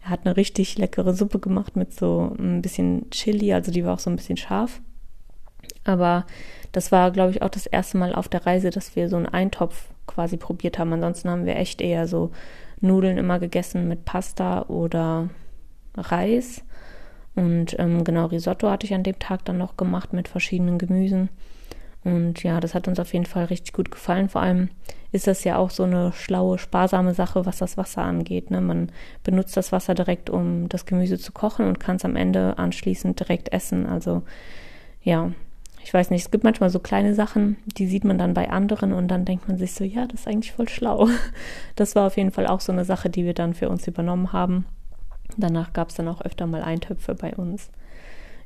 Er 0.05 0.11
hat 0.11 0.21
eine 0.25 0.37
richtig 0.37 0.79
leckere 0.79 1.15
Suppe 1.15 1.41
gemacht 1.41 1.75
mit 1.75 1.93
so 1.93 2.33
ein 2.39 2.63
bisschen 2.63 3.11
Chili, 3.11 3.53
also 3.53 3.73
die 3.73 3.85
war 3.85 3.95
auch 3.95 3.99
so 3.99 4.09
ein 4.09 4.15
bisschen 4.15 4.37
scharf. 4.37 4.81
Aber 5.83 6.27
das 6.71 6.93
war, 6.93 7.11
glaube 7.11 7.33
ich, 7.33 7.43
auch 7.43 7.49
das 7.49 7.67
erste 7.67 7.99
Mal 7.99 8.15
auf 8.15 8.29
der 8.29 8.47
Reise, 8.47 8.71
dass 8.71 8.95
wir 8.95 9.09
so 9.09 9.17
einen 9.17 9.27
Eintopf 9.27 9.89
quasi 10.07 10.37
probiert 10.37 10.79
haben. 10.79 10.93
Ansonsten 10.93 11.29
haben 11.29 11.45
wir 11.45 11.57
echt 11.57 11.81
eher 11.81 12.07
so 12.07 12.31
Nudeln 12.81 13.19
immer 13.19 13.39
gegessen 13.39 13.89
mit 13.89 14.05
Pasta 14.05 14.63
oder 14.63 15.29
Reis. 15.97 16.63
Und 17.35 17.79
ähm, 17.79 18.05
genau, 18.05 18.27
Risotto 18.27 18.71
hatte 18.71 18.87
ich 18.87 18.95
an 18.95 19.03
dem 19.03 19.19
Tag 19.19 19.45
dann 19.45 19.59
noch 19.59 19.77
gemacht 19.77 20.13
mit 20.13 20.29
verschiedenen 20.29 20.79
Gemüsen. 20.79 21.29
Und 22.05 22.43
ja, 22.45 22.61
das 22.61 22.75
hat 22.75 22.87
uns 22.87 23.01
auf 23.01 23.13
jeden 23.13 23.27
Fall 23.27 23.47
richtig 23.47 23.73
gut 23.73 23.91
gefallen. 23.91 24.29
Vor 24.29 24.41
allem 24.41 24.71
ist 25.11 25.27
das 25.27 25.43
ja 25.45 25.57
auch 25.57 25.71
so 25.71 25.83
eine 25.83 26.13
schlaue, 26.13 26.57
sparsame 26.57 27.15
Sache, 27.15 27.47
was 27.47 27.59
das 27.59 27.77
Wasser 27.77 28.03
angeht. 28.03 28.51
Ne? 28.51 28.61
Man 28.61 28.93
benutzt 29.25 29.57
das 29.57 29.73
Wasser 29.73 29.95
direkt, 29.95 30.31
um 30.31 30.69
das 30.69 30.87
Gemüse 30.87 31.19
zu 31.19 31.33
kochen 31.33 31.67
und 31.67 31.81
kann 31.81 31.97
es 31.97 32.05
am 32.05 32.15
Ende 32.15 32.59
anschließend 32.59 33.19
direkt 33.19 33.53
essen. 33.53 33.87
Also 33.87 34.23
ja, 35.03 35.33
ich 35.87 35.95
weiß 35.95 36.11
nicht, 36.11 36.23
es 36.23 36.33
gibt 36.33 36.43
manchmal 36.43 36.69
so 36.69 36.81
kleine 36.81 37.15
Sachen, 37.15 37.59
die 37.65 37.87
sieht 37.87 38.03
man 38.03 38.19
dann 38.19 38.35
bei 38.35 38.51
anderen 38.51 38.93
und 38.93 39.07
dann 39.07 39.25
denkt 39.25 39.47
man 39.47 39.57
sich 39.57 39.73
so, 39.73 39.85
ja, 39.85 40.09
das 40.09 40.23
ist 40.23 40.27
eigentlich 40.27 40.51
voll 40.51 40.69
schlau. 40.69 41.09
Das 41.77 41.95
war 41.95 42.09
auf 42.09 42.17
jeden 42.17 42.33
Fall 42.33 42.49
auch 42.49 42.61
so 42.61 42.73
eine 42.73 42.85
Sache, 42.85 43.09
die 43.09 43.25
wir 43.25 43.35
dann 43.35 43.55
für 43.55 43.69
uns 43.69 43.87
übernommen 43.87 44.33
haben. 44.33 44.67
Danach 45.37 45.73
gab 45.73 45.91
es 45.91 45.95
dann 45.95 46.09
auch 46.09 46.23
öfter 46.23 46.49
mal 46.49 46.63
Eintöpfe 46.63 47.15
bei 47.15 47.37
uns. 47.37 47.71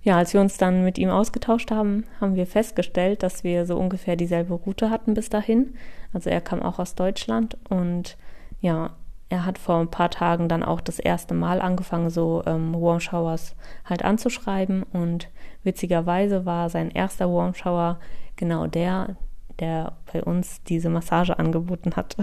Ja, 0.02 0.18
als 0.18 0.34
wir 0.34 0.42
uns 0.42 0.58
dann 0.58 0.84
mit 0.84 0.98
ihm 0.98 1.08
ausgetauscht 1.08 1.70
haben, 1.70 2.04
haben 2.20 2.34
wir 2.34 2.46
festgestellt, 2.46 3.22
dass 3.22 3.42
wir 3.42 3.64
so 3.64 3.78
ungefähr 3.78 4.16
dieselbe 4.16 4.52
Route 4.52 4.90
hatten 4.90 5.14
bis 5.14 5.30
dahin. 5.30 5.72
Also 6.12 6.28
er 6.28 6.42
kam 6.42 6.60
auch 6.60 6.78
aus 6.78 6.94
Deutschland 6.94 7.56
und 7.70 8.18
ja, 8.60 8.90
er 9.30 9.46
hat 9.46 9.58
vor 9.58 9.78
ein 9.78 9.90
paar 9.90 10.10
Tagen 10.10 10.48
dann 10.48 10.64
auch 10.64 10.80
das 10.80 10.98
erste 10.98 11.34
Mal 11.34 11.62
angefangen, 11.62 12.10
so 12.10 12.42
ähm, 12.46 12.74
Warm 12.74 12.98
Showers 12.98 13.54
halt 13.84 14.04
anzuschreiben. 14.04 14.82
Und 14.82 15.28
witzigerweise 15.62 16.44
war 16.44 16.68
sein 16.68 16.90
erster 16.90 17.32
Warm 17.32 17.54
Shower 17.54 18.00
genau 18.34 18.66
der, 18.66 19.16
der 19.60 19.92
bei 20.12 20.24
uns 20.24 20.64
diese 20.64 20.90
Massage 20.90 21.38
angeboten 21.38 21.94
hat. 21.94 22.16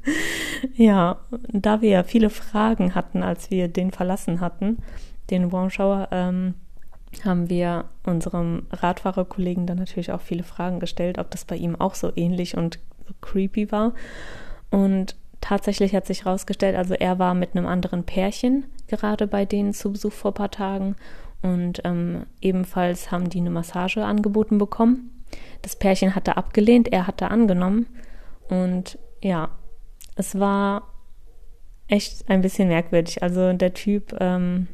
ja, 0.74 1.18
da 1.48 1.82
wir 1.82 1.90
ja 1.90 2.02
viele 2.02 2.30
Fragen 2.30 2.94
hatten, 2.94 3.22
als 3.22 3.50
wir 3.50 3.68
den 3.68 3.90
verlassen 3.90 4.40
hatten, 4.40 4.78
den 5.28 5.52
Warm 5.52 5.68
Shower, 5.68 6.08
ähm, 6.12 6.54
haben 7.26 7.50
wir 7.50 7.84
unserem 8.04 8.62
Radfahrerkollegen 8.70 9.66
dann 9.66 9.76
natürlich 9.76 10.12
auch 10.12 10.22
viele 10.22 10.44
Fragen 10.44 10.80
gestellt, 10.80 11.18
ob 11.18 11.30
das 11.30 11.44
bei 11.44 11.56
ihm 11.56 11.78
auch 11.78 11.94
so 11.94 12.10
ähnlich 12.16 12.56
und 12.56 12.78
creepy 13.20 13.70
war. 13.70 13.92
Und 14.70 15.14
tatsächlich 15.42 15.94
hat 15.94 16.06
sich 16.06 16.24
herausgestellt, 16.24 16.76
also 16.76 16.94
er 16.94 17.18
war 17.18 17.34
mit 17.34 17.54
einem 17.54 17.66
anderen 17.66 18.04
Pärchen 18.04 18.64
gerade 18.86 19.26
bei 19.26 19.44
denen 19.44 19.74
zu 19.74 19.92
Besuch 19.92 20.12
vor 20.12 20.30
ein 20.30 20.34
paar 20.34 20.50
Tagen 20.50 20.96
und 21.42 21.82
ähm, 21.84 22.24
ebenfalls 22.40 23.10
haben 23.10 23.28
die 23.28 23.40
eine 23.40 23.50
Massage 23.50 24.02
angeboten 24.02 24.56
bekommen. 24.56 25.24
Das 25.60 25.76
Pärchen 25.76 26.14
hatte 26.14 26.36
abgelehnt, 26.36 26.92
er 26.92 27.06
hatte 27.06 27.30
angenommen 27.30 27.86
und 28.48 28.98
ja, 29.22 29.50
es 30.14 30.38
war 30.38 30.88
echt 31.88 32.28
ein 32.30 32.40
bisschen 32.40 32.68
merkwürdig. 32.68 33.22
Also 33.22 33.52
der 33.52 33.74
Typ 33.74 34.14
ähm, 34.20 34.68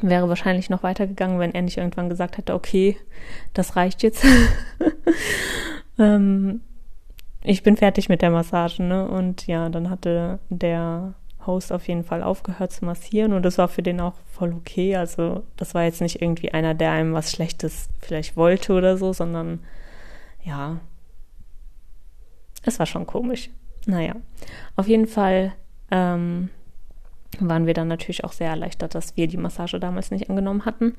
wäre 0.00 0.28
wahrscheinlich 0.28 0.70
noch 0.70 0.82
weitergegangen, 0.82 1.38
wenn 1.38 1.54
er 1.54 1.62
nicht 1.62 1.78
irgendwann 1.78 2.08
gesagt 2.08 2.36
hätte, 2.36 2.54
okay, 2.54 2.96
das 3.54 3.76
reicht 3.76 4.02
jetzt. 4.02 4.24
ähm, 5.98 6.60
ich 7.46 7.62
bin 7.62 7.76
fertig 7.76 8.08
mit 8.08 8.22
der 8.22 8.30
Massage, 8.30 8.82
ne? 8.82 9.08
Und 9.08 9.46
ja, 9.46 9.68
dann 9.68 9.88
hatte 9.88 10.40
der 10.48 11.14
Host 11.46 11.72
auf 11.72 11.86
jeden 11.86 12.02
Fall 12.02 12.22
aufgehört 12.22 12.72
zu 12.72 12.84
massieren 12.84 13.32
und 13.32 13.44
das 13.44 13.56
war 13.56 13.68
für 13.68 13.82
den 13.82 14.00
auch 14.00 14.14
voll 14.32 14.52
okay. 14.52 14.96
Also 14.96 15.44
das 15.56 15.74
war 15.74 15.84
jetzt 15.84 16.00
nicht 16.00 16.20
irgendwie 16.20 16.52
einer, 16.52 16.74
der 16.74 16.90
einem 16.90 17.14
was 17.14 17.30
Schlechtes 17.30 17.88
vielleicht 18.00 18.36
wollte 18.36 18.72
oder 18.72 18.96
so, 18.96 19.12
sondern 19.12 19.60
ja, 20.42 20.80
es 22.64 22.78
war 22.80 22.86
schon 22.86 23.06
komisch. 23.06 23.50
Naja, 23.86 24.16
auf 24.74 24.88
jeden 24.88 25.06
Fall 25.06 25.52
ähm, 25.92 26.50
waren 27.38 27.66
wir 27.66 27.74
dann 27.74 27.86
natürlich 27.86 28.24
auch 28.24 28.32
sehr 28.32 28.50
erleichtert, 28.50 28.96
dass 28.96 29.16
wir 29.16 29.28
die 29.28 29.36
Massage 29.36 29.78
damals 29.78 30.10
nicht 30.10 30.28
angenommen 30.28 30.64
hatten. 30.64 30.96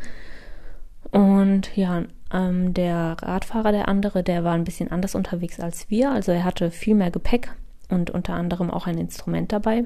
Und 1.11 1.75
ja, 1.75 2.03
ähm, 2.33 2.73
der 2.73 3.17
Radfahrer, 3.21 3.71
der 3.71 3.87
andere, 3.87 4.23
der 4.23 4.43
war 4.43 4.53
ein 4.53 4.63
bisschen 4.63 4.91
anders 4.91 5.15
unterwegs 5.15 5.59
als 5.59 5.89
wir. 5.89 6.11
Also 6.11 6.31
er 6.31 6.43
hatte 6.43 6.71
viel 6.71 6.95
mehr 6.95 7.11
Gepäck 7.11 7.53
und 7.89 8.09
unter 8.09 8.33
anderem 8.33 8.69
auch 8.69 8.87
ein 8.87 8.97
Instrument 8.97 9.51
dabei, 9.51 9.85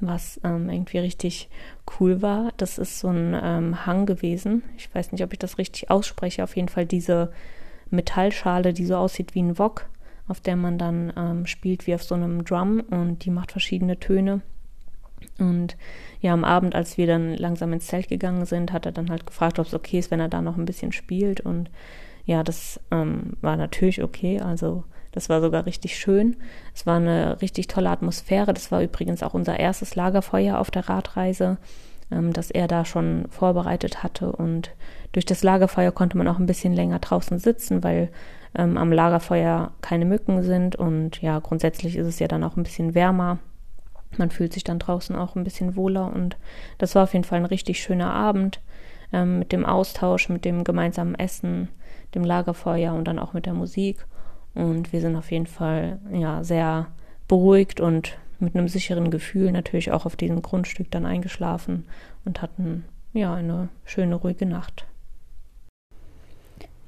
was 0.00 0.40
ähm, 0.44 0.68
irgendwie 0.68 0.98
richtig 0.98 1.48
cool 1.98 2.22
war. 2.22 2.52
Das 2.56 2.78
ist 2.78 3.00
so 3.00 3.08
ein 3.08 3.36
ähm, 3.40 3.86
Hang 3.86 4.06
gewesen. 4.06 4.62
Ich 4.76 4.94
weiß 4.94 5.12
nicht, 5.12 5.24
ob 5.24 5.32
ich 5.32 5.38
das 5.38 5.58
richtig 5.58 5.90
ausspreche. 5.90 6.44
Auf 6.44 6.56
jeden 6.56 6.68
Fall 6.68 6.86
diese 6.86 7.32
Metallschale, 7.90 8.72
die 8.72 8.86
so 8.86 8.96
aussieht 8.96 9.34
wie 9.34 9.42
ein 9.42 9.58
Wok, 9.58 9.88
auf 10.26 10.40
der 10.40 10.56
man 10.56 10.78
dann 10.78 11.12
ähm, 11.16 11.46
spielt 11.46 11.86
wie 11.86 11.94
auf 11.94 12.02
so 12.02 12.14
einem 12.14 12.44
Drum 12.44 12.80
und 12.80 13.24
die 13.24 13.30
macht 13.30 13.52
verschiedene 13.52 13.98
Töne. 13.98 14.42
Und 15.38 15.76
ja, 16.20 16.32
am 16.32 16.44
Abend, 16.44 16.74
als 16.74 16.98
wir 16.98 17.06
dann 17.06 17.34
langsam 17.34 17.72
ins 17.72 17.86
Zelt 17.86 18.08
gegangen 18.08 18.44
sind, 18.44 18.72
hat 18.72 18.86
er 18.86 18.92
dann 18.92 19.10
halt 19.10 19.26
gefragt, 19.26 19.58
ob 19.58 19.66
es 19.66 19.74
okay 19.74 19.98
ist, 19.98 20.10
wenn 20.10 20.20
er 20.20 20.28
da 20.28 20.42
noch 20.42 20.56
ein 20.56 20.64
bisschen 20.64 20.92
spielt. 20.92 21.40
Und 21.40 21.70
ja, 22.24 22.42
das 22.42 22.80
ähm, 22.90 23.34
war 23.40 23.56
natürlich 23.56 24.02
okay. 24.02 24.40
Also 24.40 24.84
das 25.12 25.28
war 25.28 25.40
sogar 25.40 25.66
richtig 25.66 25.98
schön. 25.98 26.36
Es 26.74 26.86
war 26.86 26.96
eine 26.96 27.40
richtig 27.40 27.68
tolle 27.68 27.90
Atmosphäre. 27.90 28.52
Das 28.52 28.70
war 28.70 28.82
übrigens 28.82 29.22
auch 29.22 29.34
unser 29.34 29.58
erstes 29.58 29.94
Lagerfeuer 29.94 30.58
auf 30.58 30.70
der 30.70 30.88
Radreise, 30.88 31.58
ähm, 32.10 32.32
das 32.32 32.50
er 32.50 32.68
da 32.68 32.84
schon 32.84 33.26
vorbereitet 33.30 34.02
hatte. 34.02 34.32
Und 34.32 34.72
durch 35.12 35.24
das 35.24 35.42
Lagerfeuer 35.42 35.92
konnte 35.92 36.18
man 36.18 36.28
auch 36.28 36.38
ein 36.38 36.46
bisschen 36.46 36.74
länger 36.74 36.98
draußen 36.98 37.38
sitzen, 37.38 37.82
weil 37.82 38.10
ähm, 38.54 38.76
am 38.76 38.92
Lagerfeuer 38.92 39.72
keine 39.80 40.04
Mücken 40.04 40.42
sind. 40.42 40.76
Und 40.76 41.22
ja, 41.22 41.38
grundsätzlich 41.38 41.96
ist 41.96 42.06
es 42.06 42.18
ja 42.18 42.28
dann 42.28 42.44
auch 42.44 42.56
ein 42.56 42.62
bisschen 42.62 42.94
wärmer 42.94 43.38
man 44.16 44.30
fühlt 44.30 44.52
sich 44.52 44.64
dann 44.64 44.78
draußen 44.78 45.14
auch 45.14 45.36
ein 45.36 45.44
bisschen 45.44 45.76
wohler 45.76 46.12
und 46.12 46.36
das 46.78 46.94
war 46.94 47.04
auf 47.04 47.12
jeden 47.12 47.24
Fall 47.24 47.38
ein 47.38 47.44
richtig 47.44 47.82
schöner 47.82 48.12
Abend 48.12 48.60
ähm, 49.12 49.38
mit 49.38 49.52
dem 49.52 49.64
Austausch, 49.64 50.28
mit 50.28 50.44
dem 50.44 50.64
gemeinsamen 50.64 51.14
Essen, 51.14 51.68
dem 52.14 52.24
Lagerfeuer 52.24 52.94
und 52.94 53.04
dann 53.06 53.18
auch 53.18 53.32
mit 53.32 53.46
der 53.46 53.54
Musik. 53.54 54.06
Und 54.54 54.92
wir 54.92 55.00
sind 55.00 55.14
auf 55.14 55.30
jeden 55.30 55.46
Fall 55.46 56.00
ja 56.12 56.42
sehr 56.42 56.88
beruhigt 57.28 57.80
und 57.80 58.18
mit 58.40 58.56
einem 58.56 58.68
sicheren 58.68 59.10
Gefühl 59.10 59.52
natürlich 59.52 59.92
auch 59.92 60.06
auf 60.06 60.16
diesem 60.16 60.42
Grundstück 60.42 60.90
dann 60.90 61.06
eingeschlafen 61.06 61.86
und 62.24 62.42
hatten 62.42 62.84
ja 63.12 63.34
eine 63.34 63.68
schöne 63.84 64.14
ruhige 64.14 64.46
Nacht. 64.46 64.87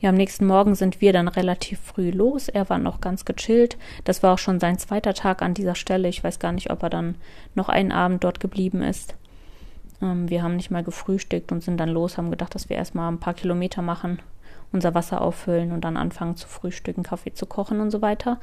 Ja, 0.00 0.08
am 0.08 0.14
nächsten 0.14 0.46
Morgen 0.46 0.74
sind 0.74 1.02
wir 1.02 1.12
dann 1.12 1.28
relativ 1.28 1.78
früh 1.78 2.10
los. 2.10 2.48
Er 2.48 2.70
war 2.70 2.78
noch 2.78 3.02
ganz 3.02 3.26
gechillt. 3.26 3.76
Das 4.04 4.22
war 4.22 4.32
auch 4.32 4.38
schon 4.38 4.58
sein 4.58 4.78
zweiter 4.78 5.12
Tag 5.12 5.42
an 5.42 5.52
dieser 5.52 5.74
Stelle. 5.74 6.08
Ich 6.08 6.24
weiß 6.24 6.38
gar 6.38 6.52
nicht, 6.52 6.70
ob 6.70 6.82
er 6.82 6.88
dann 6.88 7.16
noch 7.54 7.68
einen 7.68 7.92
Abend 7.92 8.24
dort 8.24 8.40
geblieben 8.40 8.82
ist. 8.82 9.14
Ähm, 10.00 10.30
wir 10.30 10.42
haben 10.42 10.56
nicht 10.56 10.70
mal 10.70 10.82
gefrühstückt 10.82 11.52
und 11.52 11.62
sind 11.62 11.76
dann 11.76 11.90
los, 11.90 12.16
haben 12.16 12.30
gedacht, 12.30 12.54
dass 12.54 12.70
wir 12.70 12.76
erstmal 12.76 13.12
ein 13.12 13.20
paar 13.20 13.34
Kilometer 13.34 13.82
machen, 13.82 14.20
unser 14.72 14.94
Wasser 14.94 15.20
auffüllen 15.20 15.70
und 15.70 15.82
dann 15.82 15.98
anfangen 15.98 16.36
zu 16.36 16.48
frühstücken, 16.48 17.02
Kaffee 17.02 17.34
zu 17.34 17.44
kochen 17.44 17.80
und 17.80 17.90
so 17.90 18.00
weiter. 18.00 18.40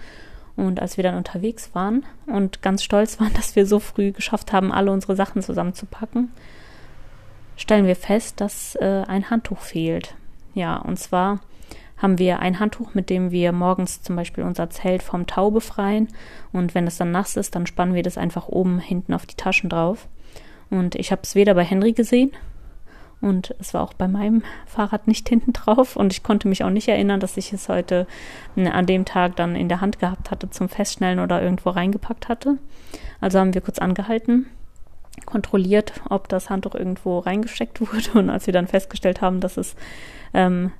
Und 0.55 0.79
als 0.79 0.97
wir 0.97 1.03
dann 1.03 1.15
unterwegs 1.15 1.73
waren 1.73 2.05
und 2.27 2.61
ganz 2.61 2.83
stolz 2.83 3.19
waren, 3.19 3.33
dass 3.35 3.55
wir 3.55 3.65
so 3.65 3.79
früh 3.79 4.11
geschafft 4.11 4.53
haben, 4.53 4.71
alle 4.71 4.91
unsere 4.91 5.15
Sachen 5.15 5.41
zusammenzupacken, 5.41 6.31
stellen 7.55 7.87
wir 7.87 7.95
fest, 7.95 8.41
dass 8.41 8.75
äh, 8.75 9.05
ein 9.07 9.31
Handtuch 9.31 9.61
fehlt. 9.61 10.13
Ja, 10.57 10.77
und 10.77 10.97
zwar 10.97 11.39
haben 11.97 12.17
wir 12.17 12.39
ein 12.39 12.59
Handtuch, 12.59 12.95
mit 12.95 13.11
dem 13.11 13.29
wir 13.29 13.51
morgens 13.51 14.01
zum 14.01 14.15
Beispiel 14.15 14.43
unser 14.43 14.71
Zelt 14.71 15.03
vom 15.03 15.27
Tau 15.27 15.51
befreien. 15.51 16.07
Und 16.51 16.73
wenn 16.73 16.87
es 16.87 16.97
dann 16.97 17.11
nass 17.11 17.37
ist, 17.37 17.53
dann 17.53 17.67
spannen 17.67 17.93
wir 17.93 18.01
das 18.01 18.17
einfach 18.17 18.47
oben 18.47 18.79
hinten 18.79 19.13
auf 19.13 19.27
die 19.27 19.35
Taschen 19.35 19.69
drauf. 19.69 20.07
Und 20.71 20.95
ich 20.95 21.11
habe 21.11 21.21
es 21.23 21.35
weder 21.35 21.53
bei 21.53 21.63
Henry 21.63 21.93
gesehen 21.93 22.31
und 23.21 23.53
es 23.59 23.75
war 23.75 23.83
auch 23.83 23.93
bei 23.93 24.07
meinem 24.07 24.41
Fahrrad 24.65 25.07
nicht 25.07 25.29
hinten 25.29 25.53
drauf. 25.53 25.95
Und 25.95 26.11
ich 26.11 26.23
konnte 26.23 26.47
mich 26.47 26.63
auch 26.63 26.71
nicht 26.71 26.87
erinnern, 26.87 27.19
dass 27.19 27.37
ich 27.37 27.53
es 27.53 27.69
heute 27.69 28.07
ne, 28.55 28.73
an 28.73 28.87
dem 28.87 29.05
Tag 29.05 29.35
dann 29.35 29.55
in 29.55 29.69
der 29.69 29.79
Hand 29.79 29.99
gehabt 29.99 30.31
hatte 30.31 30.49
zum 30.49 30.69
Festschnellen 30.69 31.19
oder 31.19 31.39
irgendwo 31.39 31.69
reingepackt 31.69 32.29
hatte. 32.29 32.57
Also 33.21 33.37
haben 33.37 33.53
wir 33.53 33.61
kurz 33.61 33.77
angehalten, 33.77 34.47
kontrolliert, 35.25 35.93
ob 36.09 36.29
das 36.29 36.49
Handtuch 36.49 36.75
irgendwo 36.75 37.19
reingesteckt 37.19 37.81
wurde. 37.81 38.11
Und 38.13 38.29
als 38.29 38.47
wir 38.47 38.53
dann 38.53 38.67
festgestellt 38.67 39.21
haben, 39.21 39.39
dass 39.39 39.57
es 39.57 39.75
ähm, 40.33 40.71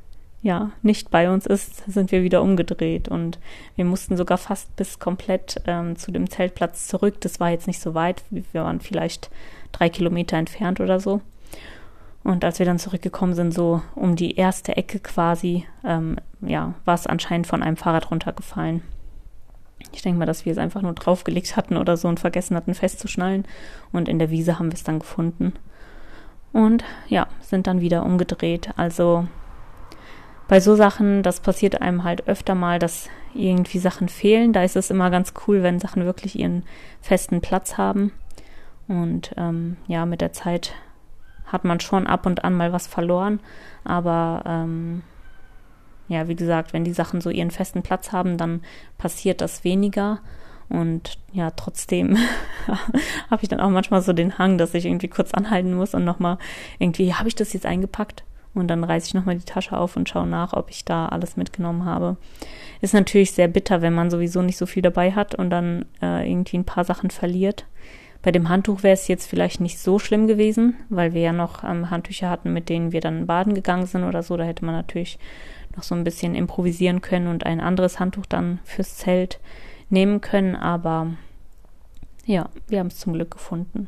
ja 0.42 0.72
nicht 0.82 1.10
bei 1.10 1.30
uns 1.30 1.46
ist, 1.46 1.84
sind 1.92 2.12
wir 2.12 2.24
wieder 2.24 2.42
umgedreht 2.42 3.10
und 3.10 3.40
wir 3.76 3.86
mussten 3.86 4.16
sogar 4.18 4.38
fast 4.38 4.76
bis 4.76 5.00
komplett 5.00 5.62
ähm, 5.66 5.96
zu 5.96 6.12
dem 6.12 6.30
Zeltplatz 6.30 6.88
zurück. 6.88 7.20
Das 7.22 7.40
war 7.40 7.50
jetzt 7.50 7.68
nicht 7.68 7.82
so 7.82 7.94
weit, 7.96 8.24
wir 8.30 8.46
waren 8.64 8.80
vielleicht 8.80 9.30
drei 9.72 9.90
Kilometer 9.90 10.38
entfernt 10.38 10.80
oder 10.80 11.00
so. 11.00 11.22
Und 12.24 12.44
als 12.44 12.60
wir 12.60 12.66
dann 12.66 12.80
zurückgekommen 12.80 13.34
sind, 13.34 13.54
so 13.54 13.82
um 13.96 14.16
die 14.16 14.36
erste 14.36 14.76
Ecke 14.76 15.00
quasi, 15.00 15.66
ähm, 15.86 16.18
ja, 16.42 16.74
war 16.86 16.96
es 16.96 17.08
anscheinend 17.08 17.48
von 17.48 17.64
einem 17.64 17.78
Fahrrad 17.78 18.12
runtergefallen. 18.12 18.82
Ich 19.94 20.02
denke 20.02 20.20
mal, 20.20 20.26
dass 20.26 20.46
wir 20.46 20.52
es 20.52 20.58
einfach 20.58 20.82
nur 20.82 20.94
draufgelegt 20.94 21.56
hatten 21.56 21.78
oder 21.78 21.98
so 21.98 22.08
und 22.08 22.20
vergessen 22.20 22.56
hatten 22.56 22.74
festzuschnallen. 22.74 23.46
Und 23.92 24.10
in 24.10 24.20
der 24.20 24.30
Wiese 24.30 24.60
haben 24.60 24.72
wir 24.72 24.76
es 24.76 24.84
dann 24.84 25.00
gefunden 25.00 25.54
und 26.58 26.84
ja, 27.08 27.28
sind 27.42 27.68
dann 27.68 27.82
wieder 27.82 28.04
umgedreht. 28.04 28.70
Also 28.78 29.28
bei 30.48 30.60
so 30.60 30.76
Sachen, 30.76 31.24
das 31.24 31.40
passiert 31.40 31.82
einem 31.82 32.04
halt 32.04 32.28
öfter 32.28 32.56
mal, 32.56 32.80
dass 32.80 33.10
irgendwie 33.34 33.80
Sachen 33.80 34.10
fehlen. 34.10 34.54
Da 34.54 34.64
ist 34.64 34.76
es 34.76 34.90
immer 34.90 35.10
ganz 35.12 35.34
cool, 35.48 35.62
wenn 35.62 35.80
Sachen 35.80 36.06
wirklich 36.06 36.40
ihren 36.40 36.64
festen 37.02 37.42
Platz 37.42 37.78
haben. 37.78 38.12
Und 38.88 39.36
ähm, 39.38 39.78
ja, 39.88 40.06
mit 40.06 40.22
der 40.22 40.34
Zeit 40.34 40.74
hat 41.46 41.64
man 41.64 41.80
schon 41.80 42.08
ab 42.08 42.26
und 42.26 42.44
an 42.44 42.56
mal 42.56 42.74
was 42.74 42.88
verloren. 42.88 43.40
Aber 43.84 44.44
ähm, 44.48 45.04
ja, 46.08 46.28
wie 46.28 46.36
gesagt, 46.36 46.74
wenn 46.74 46.84
die 46.84 46.94
Sachen 46.94 47.22
so 47.22 47.30
ihren 47.30 47.52
festen 47.52 47.82
Platz 47.82 48.12
haben, 48.12 48.38
dann 48.38 48.62
passiert 48.98 49.42
das 49.42 49.64
weniger. 49.64 50.20
Und 50.70 51.18
ja, 51.32 51.52
trotzdem 51.52 52.18
habe 53.30 53.42
ich 53.42 53.50
dann 53.50 53.62
auch 53.62 53.70
manchmal 53.70 54.02
so 54.02 54.14
den 54.14 54.38
Hang, 54.38 54.58
dass 54.58 54.74
ich 54.74 54.86
irgendwie 54.86 55.08
kurz 55.08 55.34
anhalten 55.34 55.74
muss 55.74 55.94
und 55.94 56.04
nochmal 56.04 56.38
irgendwie, 56.78 57.14
habe 57.14 57.30
ich 57.30 57.36
das 57.36 57.54
jetzt 57.54 57.66
eingepackt? 57.66 58.24
Und 58.54 58.70
dann 58.70 58.84
reiße 58.84 59.08
ich 59.08 59.14
nochmal 59.14 59.38
die 59.38 59.46
Tasche 59.46 59.78
auf 59.78 59.96
und 59.96 60.10
schaue 60.10 60.26
nach, 60.26 60.54
ob 60.54 60.72
ich 60.72 60.84
da 60.84 61.08
alles 61.08 61.38
mitgenommen 61.38 61.86
habe. 61.86 62.18
Ist 62.82 62.94
natürlich 62.94 63.32
sehr 63.32 63.48
bitter, 63.48 63.82
wenn 63.82 63.94
man 63.94 64.10
sowieso 64.10 64.42
nicht 64.42 64.58
so 64.58 64.66
viel 64.66 64.82
dabei 64.82 65.12
hat 65.12 65.36
und 65.36 65.52
dann 65.52 65.86
äh, 66.02 66.30
irgendwie 66.30 66.58
ein 66.58 66.66
paar 66.66 66.84
Sachen 66.84 67.12
verliert. 67.12 67.66
Bei 68.28 68.34
dem 68.34 68.50
Handtuch 68.50 68.84
wäre 68.84 68.94
es 68.94 69.08
jetzt 69.08 69.26
vielleicht 69.26 69.62
nicht 69.62 69.80
so 69.80 70.00
schlimm 70.00 70.28
gewesen, 70.28 70.76
weil 70.90 71.14
wir 71.14 71.22
ja 71.22 71.32
noch 71.32 71.64
ähm, 71.64 71.90
Handtücher 71.90 72.30
hatten, 72.30 72.52
mit 72.52 72.68
denen 72.68 72.92
wir 72.92 73.00
dann 73.00 73.26
baden 73.26 73.54
gegangen 73.54 73.86
sind 73.86 74.04
oder 74.04 74.22
so. 74.22 74.36
Da 74.36 74.44
hätte 74.44 74.66
man 74.66 74.76
natürlich 74.76 75.18
noch 75.78 75.84
so 75.84 75.96
ein 75.96 76.04
bisschen 76.04 76.36
improvisieren 76.36 77.00
können 77.00 77.28
und 77.30 77.46
ein 77.46 77.62
anderes 77.62 78.02
Handtuch 78.02 78.26
dann 78.26 78.60
fürs 78.66 78.98
Zelt 78.98 79.40
nehmen 79.90 80.20
können, 80.20 80.58
aber 80.58 81.14
ja, 82.26 82.50
wir 82.68 82.80
haben 82.80 82.88
es 82.88 83.00
zum 83.00 83.14
Glück 83.14 83.32
gefunden. 83.32 83.88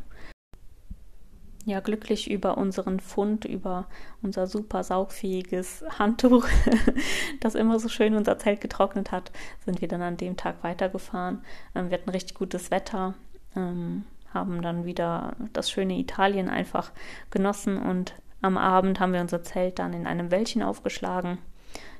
Ja, 1.65 1.81
glücklich 1.81 2.31
über 2.31 2.58
unseren 2.58 3.01
Fund, 3.01 3.43
über 3.43 3.88
unser 4.22 4.48
super 4.48 4.86
saugfähiges 4.86 5.84
Handtuch, 6.00 6.48
das 7.41 7.55
immer 7.55 7.77
so 7.77 7.89
schön 7.89 8.15
unser 8.15 8.39
Zelt 8.39 8.62
getrocknet 8.62 9.12
hat, 9.12 9.34
sind 9.65 9.81
wir 9.81 9.89
dann 9.89 10.01
an 10.01 10.15
dem 10.15 10.38
Tag 10.38 10.63
weitergefahren. 10.63 11.43
Ähm, 11.75 11.89
wir 11.89 11.98
hatten 11.98 12.10
richtig 12.10 12.36
gutes 12.36 12.72
Wetter, 12.72 13.15
ähm, 13.58 14.05
haben 14.33 14.62
dann 14.62 14.86
wieder 14.86 15.36
das 15.53 15.69
schöne 15.69 15.98
Italien 15.98 16.50
einfach 16.50 16.91
genossen 17.31 17.77
und 17.77 18.13
am 18.41 18.57
Abend 18.57 19.00
haben 19.00 19.13
wir 19.13 19.21
unser 19.21 19.43
Zelt 19.43 19.79
dann 19.79 19.93
in 19.93 20.07
einem 20.07 20.31
Wäldchen 20.31 20.63
aufgeschlagen 20.63 21.39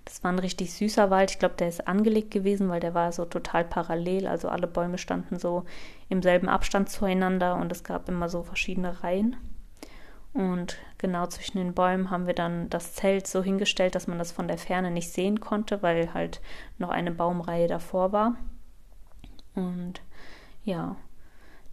das 0.09 0.24
war 0.24 0.31
ein 0.31 0.39
richtig 0.39 0.74
süßer 0.74 1.09
Wald. 1.09 1.31
Ich 1.31 1.39
glaube, 1.39 1.55
der 1.55 1.67
ist 1.67 1.88
angelegt 1.88 2.31
gewesen, 2.31 2.69
weil 2.69 2.79
der 2.79 2.95
war 2.95 3.12
so 3.12 3.25
total 3.25 3.63
parallel. 3.63 4.27
Also 4.27 4.50
alle 4.50 4.67
Bäume 4.67 4.98
standen 4.98 5.38
so 5.38 5.65
im 6.09 6.24
selben 6.24 6.50
Abstand 6.50 6.89
zueinander 6.89 7.55
und 7.55 7.71
es 7.71 7.83
gab 7.83 8.09
immer 8.09 8.27
so 8.27 8.43
verschiedene 8.43 9.03
Reihen. 9.03 9.36
Und 10.33 10.77
genau 10.98 11.27
zwischen 11.27 11.57
den 11.57 11.74
Bäumen 11.74 12.09
haben 12.09 12.27
wir 12.27 12.33
dann 12.33 12.69
das 12.69 12.93
Zelt 12.93 13.27
so 13.27 13.43
hingestellt, 13.43 13.95
dass 13.95 14.07
man 14.07 14.19
das 14.19 14.31
von 14.31 14.48
der 14.48 14.57
Ferne 14.57 14.91
nicht 14.91 15.12
sehen 15.12 15.39
konnte, 15.39 15.81
weil 15.81 16.13
halt 16.13 16.41
noch 16.77 16.89
eine 16.89 17.12
Baumreihe 17.12 17.67
davor 17.67 18.12
war. 18.12 18.36
Und 19.55 20.01
ja, 20.63 20.95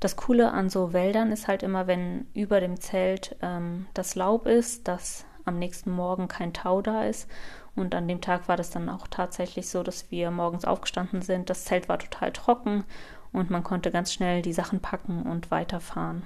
das 0.07 0.15
Coole 0.15 0.53
an 0.53 0.69
so 0.71 0.93
Wäldern 0.93 1.33
ist 1.33 1.49
halt 1.49 1.65
immer, 1.65 1.89
wenn 1.89 2.29
über 2.33 2.61
dem 2.61 2.79
Zelt 2.79 3.35
ähm, 3.43 3.87
das 3.93 4.15
Laub 4.15 4.47
ist, 4.47 4.87
das 4.87 5.25
am 5.45 5.59
nächsten 5.59 5.91
Morgen 5.91 6.29
kein 6.29 6.53
Tau 6.53 6.81
da 6.81 7.03
ist. 7.03 7.29
Und 7.75 7.93
an 7.93 8.07
dem 8.07 8.21
Tag 8.21 8.47
war 8.47 8.57
das 8.57 8.71
dann 8.71 8.89
auch 8.89 9.09
tatsächlich 9.09 9.69
so, 9.69 9.83
dass 9.83 10.13
wir 10.13 10.31
morgens 10.31 10.65
aufgestanden 10.65 11.23
sind. 11.23 11.51
Das 11.51 11.65
Zelt 11.65 11.89
war 11.89 11.99
total 11.99 12.31
trocken 12.31 12.85
und 13.33 13.51
man 13.51 13.65
konnte 13.65 13.91
ganz 13.91 14.13
schnell 14.13 14.43
die 14.43 14.53
Sachen 14.53 14.79
packen 14.79 15.23
und 15.23 15.51
weiterfahren. 15.51 16.23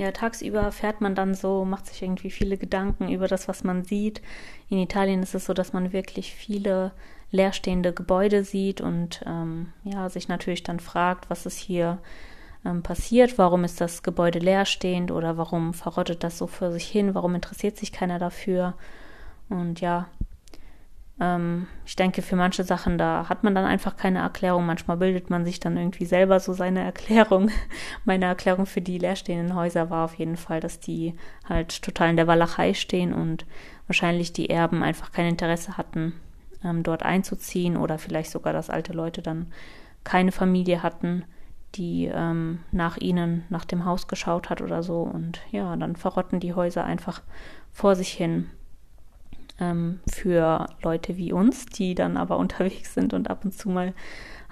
Ja, 0.00 0.12
tagsüber 0.12 0.72
fährt 0.72 1.02
man 1.02 1.14
dann 1.14 1.34
so, 1.34 1.66
macht 1.66 1.84
sich 1.84 2.00
irgendwie 2.00 2.30
viele 2.30 2.56
Gedanken 2.56 3.10
über 3.10 3.28
das, 3.28 3.48
was 3.48 3.64
man 3.64 3.84
sieht. 3.84 4.22
In 4.70 4.78
Italien 4.78 5.22
ist 5.22 5.34
es 5.34 5.44
so, 5.44 5.52
dass 5.52 5.74
man 5.74 5.92
wirklich 5.92 6.32
viele 6.34 6.92
leerstehende 7.30 7.92
Gebäude 7.92 8.42
sieht 8.42 8.80
und 8.80 9.20
ähm, 9.26 9.74
ja, 9.84 10.08
sich 10.08 10.26
natürlich 10.26 10.62
dann 10.62 10.80
fragt, 10.80 11.28
was 11.28 11.44
ist 11.44 11.58
hier 11.58 11.98
ähm, 12.64 12.82
passiert, 12.82 13.36
warum 13.36 13.62
ist 13.62 13.82
das 13.82 14.02
Gebäude 14.02 14.38
leerstehend 14.38 15.10
oder 15.10 15.36
warum 15.36 15.74
verrottet 15.74 16.24
das 16.24 16.38
so 16.38 16.46
für 16.46 16.72
sich 16.72 16.88
hin, 16.88 17.14
warum 17.14 17.34
interessiert 17.34 17.76
sich 17.76 17.92
keiner 17.92 18.18
dafür. 18.18 18.72
Und 19.50 19.82
ja, 19.82 20.08
ähm, 21.20 21.66
ich 21.84 21.96
denke, 21.96 22.22
für 22.22 22.34
manche 22.34 22.64
Sachen, 22.64 22.96
da 22.96 23.28
hat 23.28 23.44
man 23.44 23.54
dann 23.54 23.66
einfach 23.66 23.96
keine 23.96 24.20
Erklärung. 24.20 24.64
Manchmal 24.64 24.96
bildet 24.96 25.28
man 25.28 25.44
sich 25.44 25.60
dann 25.60 25.76
irgendwie 25.76 26.06
selber 26.06 26.40
so 26.40 26.54
seine 26.54 26.80
Erklärung. 26.84 27.50
Meine 28.04 28.24
Erklärung 28.24 28.66
für 28.66 28.80
die 28.80 28.98
leerstehenden 28.98 29.54
Häuser 29.54 29.90
war 29.90 30.06
auf 30.06 30.14
jeden 30.14 30.38
Fall, 30.38 30.60
dass 30.60 30.80
die 30.80 31.14
halt 31.48 31.82
total 31.82 32.10
in 32.10 32.16
der 32.16 32.26
Walachei 32.26 32.72
stehen 32.72 33.12
und 33.12 33.44
wahrscheinlich 33.86 34.32
die 34.32 34.48
Erben 34.48 34.82
einfach 34.82 35.12
kein 35.12 35.26
Interesse 35.26 35.76
hatten, 35.76 36.14
ähm, 36.64 36.82
dort 36.82 37.02
einzuziehen 37.02 37.76
oder 37.76 37.98
vielleicht 37.98 38.30
sogar, 38.30 38.52
dass 38.52 38.70
alte 38.70 38.94
Leute 38.94 39.20
dann 39.20 39.52
keine 40.04 40.32
Familie 40.32 40.82
hatten, 40.82 41.24
die 41.74 42.10
ähm, 42.12 42.60
nach 42.72 42.96
ihnen, 42.96 43.44
nach 43.50 43.66
dem 43.66 43.84
Haus 43.84 44.08
geschaut 44.08 44.48
hat 44.48 44.62
oder 44.62 44.82
so. 44.82 45.02
Und 45.02 45.40
ja, 45.50 45.76
dann 45.76 45.96
verrotten 45.96 46.40
die 46.40 46.54
Häuser 46.54 46.84
einfach 46.84 47.20
vor 47.72 47.94
sich 47.94 48.10
hin 48.10 48.48
ähm, 49.60 50.00
für 50.08 50.66
Leute 50.82 51.16
wie 51.16 51.32
uns, 51.32 51.66
die 51.66 51.94
dann 51.94 52.16
aber 52.16 52.36
unterwegs 52.38 52.94
sind 52.94 53.14
und 53.14 53.30
ab 53.30 53.44
und 53.44 53.52
zu 53.52 53.68
mal 53.68 53.94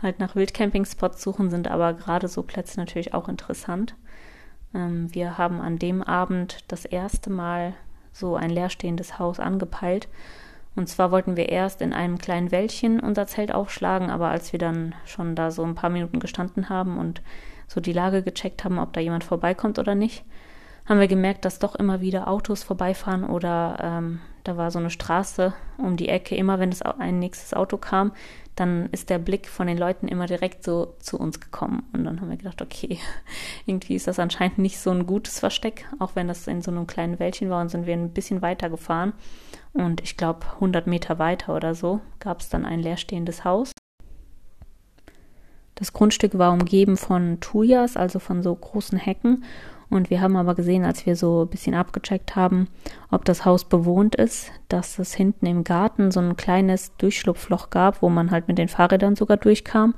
halt 0.00 0.20
nach 0.20 0.36
Wildcampingspots 0.36 1.22
suchen, 1.22 1.50
sind 1.50 1.68
aber 1.68 1.92
gerade 1.94 2.28
so 2.28 2.42
Plätze 2.42 2.78
natürlich 2.78 3.14
auch 3.14 3.28
interessant. 3.28 3.96
Ähm, 4.74 5.12
wir 5.12 5.38
haben 5.38 5.60
an 5.60 5.78
dem 5.78 6.02
Abend 6.02 6.64
das 6.68 6.84
erste 6.84 7.30
Mal 7.30 7.74
so 8.12 8.36
ein 8.36 8.50
leerstehendes 8.50 9.18
Haus 9.18 9.40
angepeilt. 9.40 10.08
Und 10.76 10.88
zwar 10.88 11.10
wollten 11.10 11.36
wir 11.36 11.48
erst 11.48 11.82
in 11.82 11.92
einem 11.92 12.18
kleinen 12.18 12.52
Wäldchen 12.52 13.00
unser 13.00 13.26
Zelt 13.26 13.52
aufschlagen, 13.52 14.10
aber 14.10 14.28
als 14.28 14.52
wir 14.52 14.60
dann 14.60 14.94
schon 15.04 15.34
da 15.34 15.50
so 15.50 15.64
ein 15.64 15.74
paar 15.74 15.90
Minuten 15.90 16.20
gestanden 16.20 16.68
haben 16.68 16.98
und 16.98 17.20
so 17.66 17.80
die 17.80 17.92
Lage 17.92 18.22
gecheckt 18.22 18.64
haben, 18.64 18.78
ob 18.78 18.92
da 18.92 19.00
jemand 19.00 19.24
vorbeikommt 19.24 19.78
oder 19.78 19.96
nicht, 19.96 20.24
haben 20.86 21.00
wir 21.00 21.08
gemerkt, 21.08 21.44
dass 21.44 21.58
doch 21.58 21.74
immer 21.74 22.00
wieder 22.00 22.28
Autos 22.28 22.62
vorbeifahren 22.62 23.24
oder 23.24 23.76
ähm, 23.82 24.20
da 24.48 24.56
war 24.56 24.70
so 24.70 24.78
eine 24.78 24.88
Straße 24.88 25.52
um 25.76 25.98
die 25.98 26.08
Ecke. 26.08 26.34
Immer 26.34 26.58
wenn 26.58 26.70
es 26.70 26.80
ein 26.80 27.18
nächstes 27.18 27.52
Auto 27.52 27.76
kam, 27.76 28.12
dann 28.56 28.88
ist 28.92 29.10
der 29.10 29.18
Blick 29.18 29.46
von 29.46 29.66
den 29.66 29.76
Leuten 29.76 30.08
immer 30.08 30.24
direkt 30.24 30.64
so 30.64 30.94
zu 31.00 31.18
uns 31.18 31.38
gekommen. 31.38 31.82
Und 31.92 32.04
dann 32.04 32.18
haben 32.18 32.30
wir 32.30 32.38
gedacht, 32.38 32.62
okay, 32.62 32.98
irgendwie 33.66 33.94
ist 33.94 34.06
das 34.06 34.18
anscheinend 34.18 34.56
nicht 34.56 34.78
so 34.78 34.90
ein 34.90 35.06
gutes 35.06 35.38
Versteck, 35.38 35.84
auch 35.98 36.16
wenn 36.16 36.28
das 36.28 36.46
in 36.46 36.62
so 36.62 36.70
einem 36.70 36.86
kleinen 36.86 37.18
Wäldchen 37.18 37.50
war 37.50 37.60
und 37.60 37.68
sind 37.68 37.84
wir 37.84 37.92
ein 37.92 38.14
bisschen 38.14 38.40
weiter 38.40 38.70
gefahren. 38.70 39.12
Und 39.74 40.00
ich 40.00 40.16
glaube, 40.16 40.46
100 40.54 40.86
Meter 40.86 41.18
weiter 41.18 41.54
oder 41.54 41.74
so 41.74 42.00
gab 42.18 42.40
es 42.40 42.48
dann 42.48 42.64
ein 42.64 42.80
leerstehendes 42.80 43.44
Haus. 43.44 43.72
Das 45.74 45.92
Grundstück 45.92 46.38
war 46.38 46.54
umgeben 46.54 46.96
von 46.96 47.38
Tujas, 47.40 47.98
also 47.98 48.18
von 48.18 48.42
so 48.42 48.54
großen 48.54 48.96
Hecken. 48.96 49.44
Und 49.90 50.10
wir 50.10 50.20
haben 50.20 50.36
aber 50.36 50.54
gesehen, 50.54 50.84
als 50.84 51.06
wir 51.06 51.16
so 51.16 51.42
ein 51.44 51.48
bisschen 51.48 51.74
abgecheckt 51.74 52.36
haben, 52.36 52.68
ob 53.10 53.24
das 53.24 53.44
Haus 53.44 53.64
bewohnt 53.64 54.16
ist, 54.16 54.52
dass 54.68 54.98
es 54.98 55.14
hinten 55.14 55.46
im 55.46 55.64
Garten 55.64 56.10
so 56.10 56.20
ein 56.20 56.36
kleines 56.36 56.94
Durchschlupfloch 56.98 57.70
gab, 57.70 58.02
wo 58.02 58.10
man 58.10 58.30
halt 58.30 58.48
mit 58.48 58.58
den 58.58 58.68
Fahrrädern 58.68 59.16
sogar 59.16 59.38
durchkam. 59.38 59.94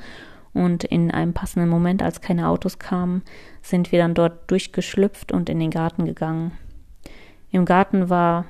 Und 0.52 0.84
in 0.84 1.10
einem 1.10 1.32
passenden 1.32 1.68
Moment, 1.68 2.02
als 2.02 2.20
keine 2.20 2.48
Autos 2.48 2.78
kamen, 2.78 3.22
sind 3.62 3.92
wir 3.92 4.00
dann 4.00 4.14
dort 4.14 4.50
durchgeschlüpft 4.50 5.32
und 5.32 5.48
in 5.48 5.60
den 5.60 5.70
Garten 5.70 6.04
gegangen. 6.04 6.52
Im 7.50 7.64
Garten 7.64 8.08
war 8.08 8.46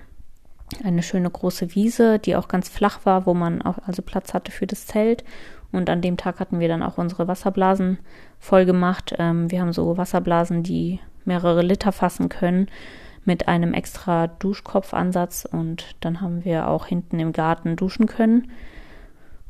eine 0.84 1.02
schöne 1.02 1.30
große 1.30 1.74
Wiese, 1.74 2.18
die 2.18 2.36
auch 2.36 2.48
ganz 2.48 2.68
flach 2.68 3.00
war, 3.04 3.26
wo 3.26 3.34
man 3.34 3.62
auch 3.62 3.78
also 3.86 4.02
Platz 4.02 4.34
hatte 4.34 4.52
für 4.52 4.66
das 4.66 4.86
Zelt. 4.86 5.24
Und 5.72 5.88
an 5.88 6.00
dem 6.00 6.16
Tag 6.16 6.40
hatten 6.40 6.58
wir 6.58 6.68
dann 6.68 6.82
auch 6.82 6.98
unsere 6.98 7.28
Wasserblasen 7.28 7.98
voll 8.38 8.64
gemacht. 8.64 9.14
Ähm, 9.18 9.50
wir 9.50 9.60
haben 9.60 9.72
so 9.72 9.96
Wasserblasen, 9.96 10.62
die 10.62 11.00
mehrere 11.30 11.62
Liter 11.62 11.92
fassen 11.92 12.28
können 12.28 12.66
mit 13.24 13.46
einem 13.46 13.74
extra 13.74 14.26
Duschkopfansatz 14.26 15.46
und 15.50 15.94
dann 16.00 16.20
haben 16.20 16.44
wir 16.44 16.68
auch 16.68 16.86
hinten 16.86 17.20
im 17.20 17.32
Garten 17.32 17.76
duschen 17.76 18.06
können. 18.06 18.50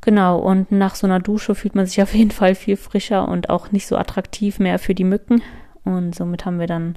Genau, 0.02 0.38
und 0.38 0.70
nach 0.70 0.94
so 0.94 1.06
einer 1.06 1.20
Dusche 1.20 1.54
fühlt 1.54 1.74
man 1.74 1.86
sich 1.86 2.02
auf 2.02 2.14
jeden 2.14 2.30
Fall 2.30 2.54
viel 2.54 2.76
frischer 2.76 3.28
und 3.28 3.50
auch 3.50 3.72
nicht 3.72 3.86
so 3.86 3.96
attraktiv 3.96 4.58
mehr 4.58 4.78
für 4.78 4.94
die 4.94 5.04
Mücken. 5.04 5.42
Und 5.84 6.14
somit 6.14 6.44
haben 6.44 6.58
wir 6.58 6.66
dann 6.66 6.96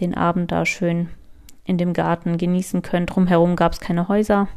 den 0.00 0.14
Abend 0.14 0.52
da 0.52 0.64
schön 0.66 1.08
in 1.64 1.78
dem 1.78 1.92
Garten 1.92 2.36
genießen 2.36 2.82
können. 2.82 3.06
Drumherum 3.06 3.56
gab 3.56 3.72
es 3.72 3.80
keine 3.80 4.08
Häuser. 4.08 4.48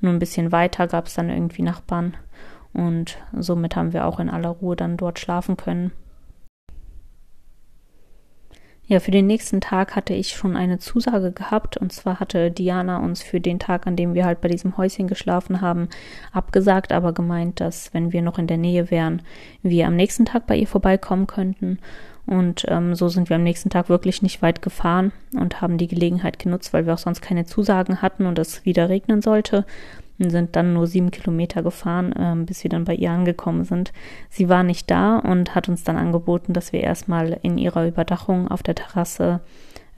Nur 0.00 0.12
ein 0.12 0.18
bisschen 0.18 0.52
weiter 0.52 0.86
gab 0.86 1.06
es 1.06 1.14
dann 1.14 1.28
irgendwie 1.28 1.62
Nachbarn. 1.62 2.16
Und 2.72 3.18
somit 3.38 3.76
haben 3.76 3.92
wir 3.92 4.06
auch 4.06 4.18
in 4.18 4.30
aller 4.30 4.48
Ruhe 4.48 4.76
dann 4.76 4.96
dort 4.96 5.18
schlafen 5.18 5.56
können. 5.56 5.92
Ja, 8.92 9.00
für 9.00 9.10
den 9.10 9.26
nächsten 9.26 9.62
Tag 9.62 9.96
hatte 9.96 10.12
ich 10.12 10.32
schon 10.36 10.54
eine 10.54 10.78
Zusage 10.78 11.32
gehabt 11.32 11.78
und 11.78 11.94
zwar 11.94 12.20
hatte 12.20 12.50
Diana 12.50 12.98
uns 12.98 13.22
für 13.22 13.40
den 13.40 13.58
Tag, 13.58 13.86
an 13.86 13.96
dem 13.96 14.12
wir 14.12 14.26
halt 14.26 14.42
bei 14.42 14.48
diesem 14.48 14.76
Häuschen 14.76 15.08
geschlafen 15.08 15.62
haben, 15.62 15.88
abgesagt, 16.30 16.92
aber 16.92 17.14
gemeint, 17.14 17.58
dass 17.60 17.94
wenn 17.94 18.12
wir 18.12 18.20
noch 18.20 18.38
in 18.38 18.48
der 18.48 18.58
Nähe 18.58 18.90
wären, 18.90 19.22
wir 19.62 19.86
am 19.86 19.96
nächsten 19.96 20.26
Tag 20.26 20.46
bei 20.46 20.56
ihr 20.58 20.66
vorbeikommen 20.66 21.26
könnten. 21.26 21.78
Und 22.26 22.66
ähm, 22.68 22.94
so 22.94 23.08
sind 23.08 23.30
wir 23.30 23.36
am 23.36 23.42
nächsten 23.44 23.70
Tag 23.70 23.88
wirklich 23.88 24.20
nicht 24.20 24.42
weit 24.42 24.60
gefahren 24.60 25.10
und 25.34 25.62
haben 25.62 25.78
die 25.78 25.88
Gelegenheit 25.88 26.38
genutzt, 26.38 26.74
weil 26.74 26.84
wir 26.84 26.92
auch 26.92 26.98
sonst 26.98 27.22
keine 27.22 27.46
Zusagen 27.46 28.02
hatten 28.02 28.26
und 28.26 28.38
es 28.38 28.66
wieder 28.66 28.90
regnen 28.90 29.22
sollte 29.22 29.64
und 30.18 30.30
sind 30.30 30.56
dann 30.56 30.74
nur 30.74 30.86
sieben 30.86 31.10
Kilometer 31.10 31.62
gefahren, 31.62 32.14
ähm, 32.18 32.46
bis 32.46 32.62
wir 32.62 32.70
dann 32.70 32.84
bei 32.84 32.94
ihr 32.94 33.10
angekommen 33.10 33.64
sind. 33.64 33.92
Sie 34.28 34.48
war 34.48 34.62
nicht 34.62 34.90
da 34.90 35.18
und 35.18 35.54
hat 35.54 35.68
uns 35.68 35.84
dann 35.84 35.96
angeboten, 35.96 36.52
dass 36.52 36.72
wir 36.72 36.80
erstmal 36.80 37.38
in 37.42 37.58
ihrer 37.58 37.86
Überdachung 37.86 38.48
auf 38.48 38.62
der 38.62 38.74
Terrasse 38.74 39.40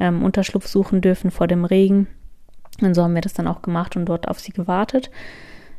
ähm, 0.00 0.22
Unterschlupf 0.22 0.66
suchen 0.66 1.00
dürfen 1.00 1.30
vor 1.30 1.46
dem 1.46 1.64
Regen. 1.64 2.06
Und 2.80 2.94
so 2.94 3.02
haben 3.02 3.14
wir 3.14 3.20
das 3.20 3.34
dann 3.34 3.46
auch 3.46 3.62
gemacht 3.62 3.96
und 3.96 4.06
dort 4.06 4.28
auf 4.28 4.40
sie 4.40 4.52
gewartet. 4.52 5.10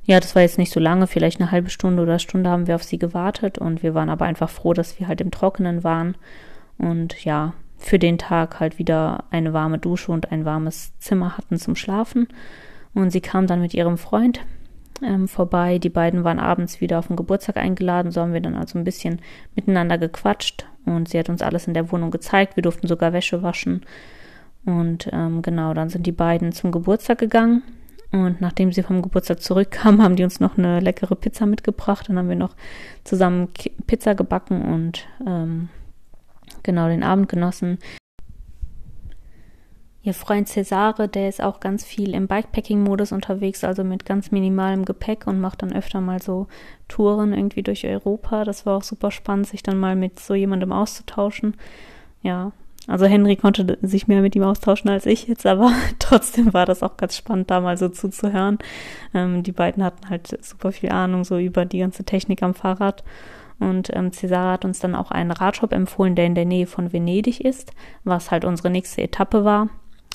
Ja, 0.06 0.20
das 0.20 0.36
war 0.36 0.44
jetzt 0.44 0.60
nicht 0.60 0.72
so 0.72 0.80
lange, 0.80 1.08
vielleicht 1.08 1.42
eine 1.42 1.52
halbe 1.52 1.70
Stunde 1.70 2.04
oder 2.04 2.20
Stunde 2.20 2.50
haben 2.50 2.68
wir 2.68 2.76
auf 2.76 2.84
sie 2.84 3.00
gewartet 3.00 3.58
und 3.58 3.82
wir 3.82 3.96
waren 3.96 4.10
aber 4.10 4.26
einfach 4.26 4.50
froh, 4.50 4.74
dass 4.74 5.00
wir 5.00 5.08
halt 5.08 5.20
im 5.20 5.32
Trockenen 5.32 5.84
waren 5.84 6.16
und 6.78 7.26
ja, 7.26 7.54
für 7.78 7.98
den 7.98 8.18
Tag 8.18 8.60
halt 8.60 8.78
wieder 8.78 9.26
eine 9.32 9.52
warme 9.52 9.80
Dusche 9.80 10.12
und 10.12 10.32
ein 10.32 10.46
warmes 10.46 10.98
Zimmer 11.00 11.38
hatten 11.38 11.58
zum 11.58 11.76
Schlafen. 11.76 12.28
Und 12.96 13.12
sie 13.12 13.22
kam 13.22 13.46
dann 13.46 13.62
mit 13.62 13.76
ihrem 13.76 14.00
Freund 14.00 14.40
ähm, 15.04 15.28
vorbei. 15.28 15.78
Die 15.78 15.90
beiden 15.90 16.24
waren 16.24 16.40
abends 16.40 16.82
wieder 16.82 16.98
auf 16.98 17.08
den 17.08 17.16
Geburtstag 17.16 17.58
eingeladen. 17.58 18.12
So 18.12 18.22
haben 18.22 18.34
wir 18.34 18.42
dann 18.42 18.56
also 18.56 18.80
ein 18.80 18.86
bisschen 18.86 19.22
miteinander 19.54 19.98
gequatscht. 19.98 20.66
Und 20.86 21.10
sie 21.10 21.20
hat 21.20 21.30
uns 21.30 21.42
alles 21.42 21.68
in 21.68 21.74
der 21.74 21.92
Wohnung 21.92 22.10
gezeigt. 22.10 22.56
Wir 22.56 22.64
durften 22.64 22.88
sogar 22.88 23.14
Wäsche 23.14 23.44
waschen. 23.44 23.82
Und 24.66 25.10
ähm, 25.12 25.42
genau, 25.42 25.74
dann 25.74 25.90
sind 25.90 26.08
die 26.08 26.12
beiden 26.12 26.52
zum 26.54 26.72
Geburtstag 26.72 27.20
gegangen. 27.20 27.62
Und 28.12 28.40
nachdem 28.40 28.72
sie 28.72 28.82
vom 28.82 29.02
Geburtstag 29.02 29.42
zurückkamen, 29.42 30.02
haben 30.04 30.16
die 30.16 30.24
uns 30.24 30.40
noch 30.40 30.58
eine 30.58 30.80
leckere 30.80 31.16
Pizza 31.16 31.46
mitgebracht. 31.46 32.08
Dann 32.08 32.18
haben 32.18 32.30
wir 32.30 32.36
noch 32.36 32.56
zusammen 33.04 33.50
Pizza 33.88 34.16
gebacken 34.16 34.62
und 34.62 35.06
ähm, 35.28 35.70
genau 36.64 36.88
den 36.88 37.04
Abend 37.04 37.28
genossen. 37.28 37.78
Ihr 40.06 40.14
Freund 40.14 40.48
Cesare, 40.48 41.08
der 41.08 41.28
ist 41.28 41.42
auch 41.42 41.60
ganz 41.60 41.84
viel 41.84 42.14
im 42.14 42.28
Bikepacking-Modus 42.28 43.12
unterwegs, 43.12 43.64
also 43.64 43.84
mit 43.84 44.06
ganz 44.06 44.30
minimalem 44.30 44.86
Gepäck 44.86 45.26
und 45.26 45.42
macht 45.42 45.64
dann 45.64 45.74
öfter 45.74 46.00
mal 46.00 46.22
so 46.22 46.46
Touren 46.88 47.34
irgendwie 47.34 47.64
durch 47.64 47.88
Europa. 47.88 48.44
Das 48.44 48.68
war 48.68 48.78
auch 48.78 48.84
super 48.84 49.10
spannend, 49.10 49.48
sich 49.48 49.64
dann 49.64 49.80
mal 49.80 49.96
mit 49.96 50.20
so 50.20 50.36
jemandem 50.36 50.72
auszutauschen. 50.72 51.56
Ja, 52.22 52.52
also 52.86 53.08
Henry 53.08 53.36
konnte 53.36 53.80
sich 53.82 54.08
mehr 54.08 54.22
mit 54.22 54.36
ihm 54.36 54.44
austauschen 54.44 54.92
als 54.92 55.08
ich 55.08 55.28
jetzt, 55.28 55.48
aber 55.48 55.72
trotzdem 55.98 56.54
war 56.54 56.68
das 56.68 56.84
auch 56.84 56.98
ganz 56.98 57.18
spannend, 57.18 57.50
da 57.50 57.60
mal 57.60 57.76
so 57.76 57.90
zuzuhören. 57.90 58.60
Ähm, 59.16 59.42
die 59.42 59.54
beiden 59.54 59.84
hatten 59.84 60.08
halt 60.08 60.38
super 60.46 60.72
viel 60.72 60.92
Ahnung 60.92 61.24
so 61.24 61.40
über 61.40 61.66
die 61.66 61.80
ganze 61.80 62.04
Technik 62.04 62.44
am 62.44 62.54
Fahrrad. 62.54 63.04
Und 63.60 63.90
ähm, 63.96 64.12
Cesare 64.12 64.52
hat 64.52 64.66
uns 64.66 64.78
dann 64.78 64.94
auch 64.94 65.10
einen 65.10 65.32
Radshop 65.32 65.74
empfohlen, 65.74 66.14
der 66.14 66.28
in 66.28 66.36
der 66.36 66.46
Nähe 66.46 66.68
von 66.68 66.94
Venedig 66.94 67.44
ist, 67.44 67.72
was 68.04 68.30
halt 68.30 68.46
unsere 68.46 68.70
nächste 68.70 69.02
Etappe 69.02 69.44
war. 69.44 69.70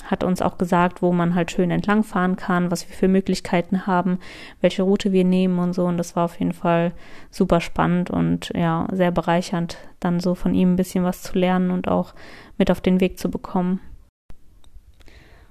Hat 0.05 0.23
uns 0.23 0.41
auch 0.41 0.57
gesagt, 0.57 1.01
wo 1.01 1.11
man 1.11 1.35
halt 1.35 1.51
schön 1.51 1.71
entlangfahren 1.71 2.35
kann, 2.35 2.71
was 2.71 2.87
wir 2.87 2.95
für 2.95 3.07
Möglichkeiten 3.07 3.87
haben, 3.87 4.19
welche 4.59 4.83
Route 4.83 5.11
wir 5.11 5.23
nehmen 5.23 5.59
und 5.59 5.73
so. 5.73 5.85
Und 5.85 5.97
das 5.97 6.15
war 6.15 6.25
auf 6.25 6.39
jeden 6.39 6.53
Fall 6.53 6.91
super 7.29 7.61
spannend 7.61 8.09
und 8.09 8.51
ja, 8.55 8.87
sehr 8.91 9.11
bereichernd, 9.11 9.77
dann 9.99 10.19
so 10.19 10.35
von 10.35 10.53
ihm 10.53 10.73
ein 10.73 10.75
bisschen 10.75 11.03
was 11.03 11.21
zu 11.21 11.37
lernen 11.37 11.71
und 11.71 11.87
auch 11.87 12.13
mit 12.57 12.71
auf 12.71 12.81
den 12.81 12.99
Weg 12.99 13.19
zu 13.19 13.29
bekommen. 13.29 13.79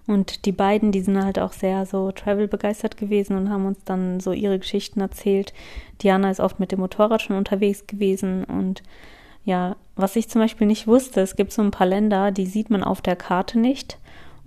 Und 0.07 0.45
die 0.45 0.53
beiden, 0.53 0.91
die 0.91 1.03
sind 1.03 1.23
halt 1.23 1.39
auch 1.39 1.53
sehr 1.53 1.87
so 1.87 2.11
Travel 2.11 2.49
begeistert 2.49 2.97
gewesen 2.97 3.37
und 3.37 3.49
haben 3.49 3.67
uns 3.67 3.85
dann 3.85 4.19
so 4.19 4.33
ihre 4.33 4.59
Geschichten 4.59 5.01
erzählt. 5.01 5.53
Diana 6.03 6.31
ist 6.31 6.41
oft 6.41 6.59
mit 6.59 6.73
dem 6.73 6.81
Motorrad 6.81 7.23
schon 7.23 7.37
unterwegs 7.37 7.87
gewesen 7.87 8.45
und 8.45 8.83
ja, 9.45 9.77
was 9.97 10.17
ich 10.17 10.29
zum 10.29 10.41
Beispiel 10.41 10.67
nicht 10.67 10.87
wusste, 10.87 11.21
es 11.21 11.37
gibt 11.37 11.53
so 11.53 11.63
ein 11.63 11.71
paar 11.71 11.87
Länder, 11.87 12.31
die 12.31 12.47
sieht 12.47 12.71
man 12.71 12.83
auf 12.83 13.01
der 13.01 13.17
Karte 13.17 13.59
nicht 13.59 14.00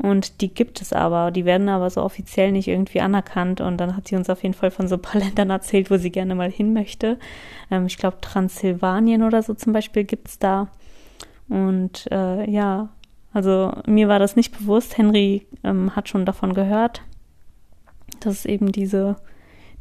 und 0.04 0.42
die 0.42 0.54
gibt 0.54 0.82
es 0.82 0.92
aber, 0.92 1.32
die 1.32 1.46
werden 1.46 1.70
aber 1.70 1.90
so 1.90 2.04
offiziell 2.04 2.52
nicht 2.52 2.68
irgendwie 2.68 3.00
anerkannt 3.00 3.62
und 3.62 3.78
dann 3.78 3.96
hat 3.96 4.10
sie 4.10 4.18
uns 4.18 4.30
auf 4.30 4.44
jeden 4.44 4.54
Fall 4.54 4.70
von 4.70 4.90
so 4.90 4.96
ein 4.98 5.02
paar 5.02 5.22
Ländern 5.22 5.50
erzählt, 5.50 5.90
wo 5.90 5.98
sie 5.98 6.12
gerne 6.12 6.36
mal 6.36 6.52
hin 6.52 6.74
möchte. 6.74 7.18
Ähm, 7.72 7.86
ich 7.86 7.98
glaube 7.98 8.18
Transsilvanien 8.20 9.24
oder 9.24 9.42
so 9.42 9.54
zum 9.54 9.72
Beispiel 9.72 10.04
gibt 10.04 10.28
es 10.28 10.40
da 10.40 10.68
und 11.48 12.06
äh, 12.12 12.50
ja, 12.52 12.90
also 13.32 13.72
mir 13.88 14.10
war 14.10 14.20
das 14.20 14.36
nicht 14.36 14.58
bewusst. 14.58 14.98
Henry 14.98 15.48
ähm, 15.64 15.96
hat 15.96 16.10
schon 16.10 16.26
davon 16.26 16.54
gehört, 16.54 17.02
dass 18.20 18.40
es 18.40 18.46
eben 18.46 18.74
diese 18.74 19.16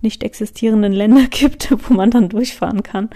nicht 0.02 0.22
existierenden 0.22 0.92
Länder 0.92 1.26
gibt, 1.30 1.74
wo 1.88 1.94
man 1.94 2.12
dann 2.12 2.28
durchfahren 2.28 2.84
kann. 2.84 3.10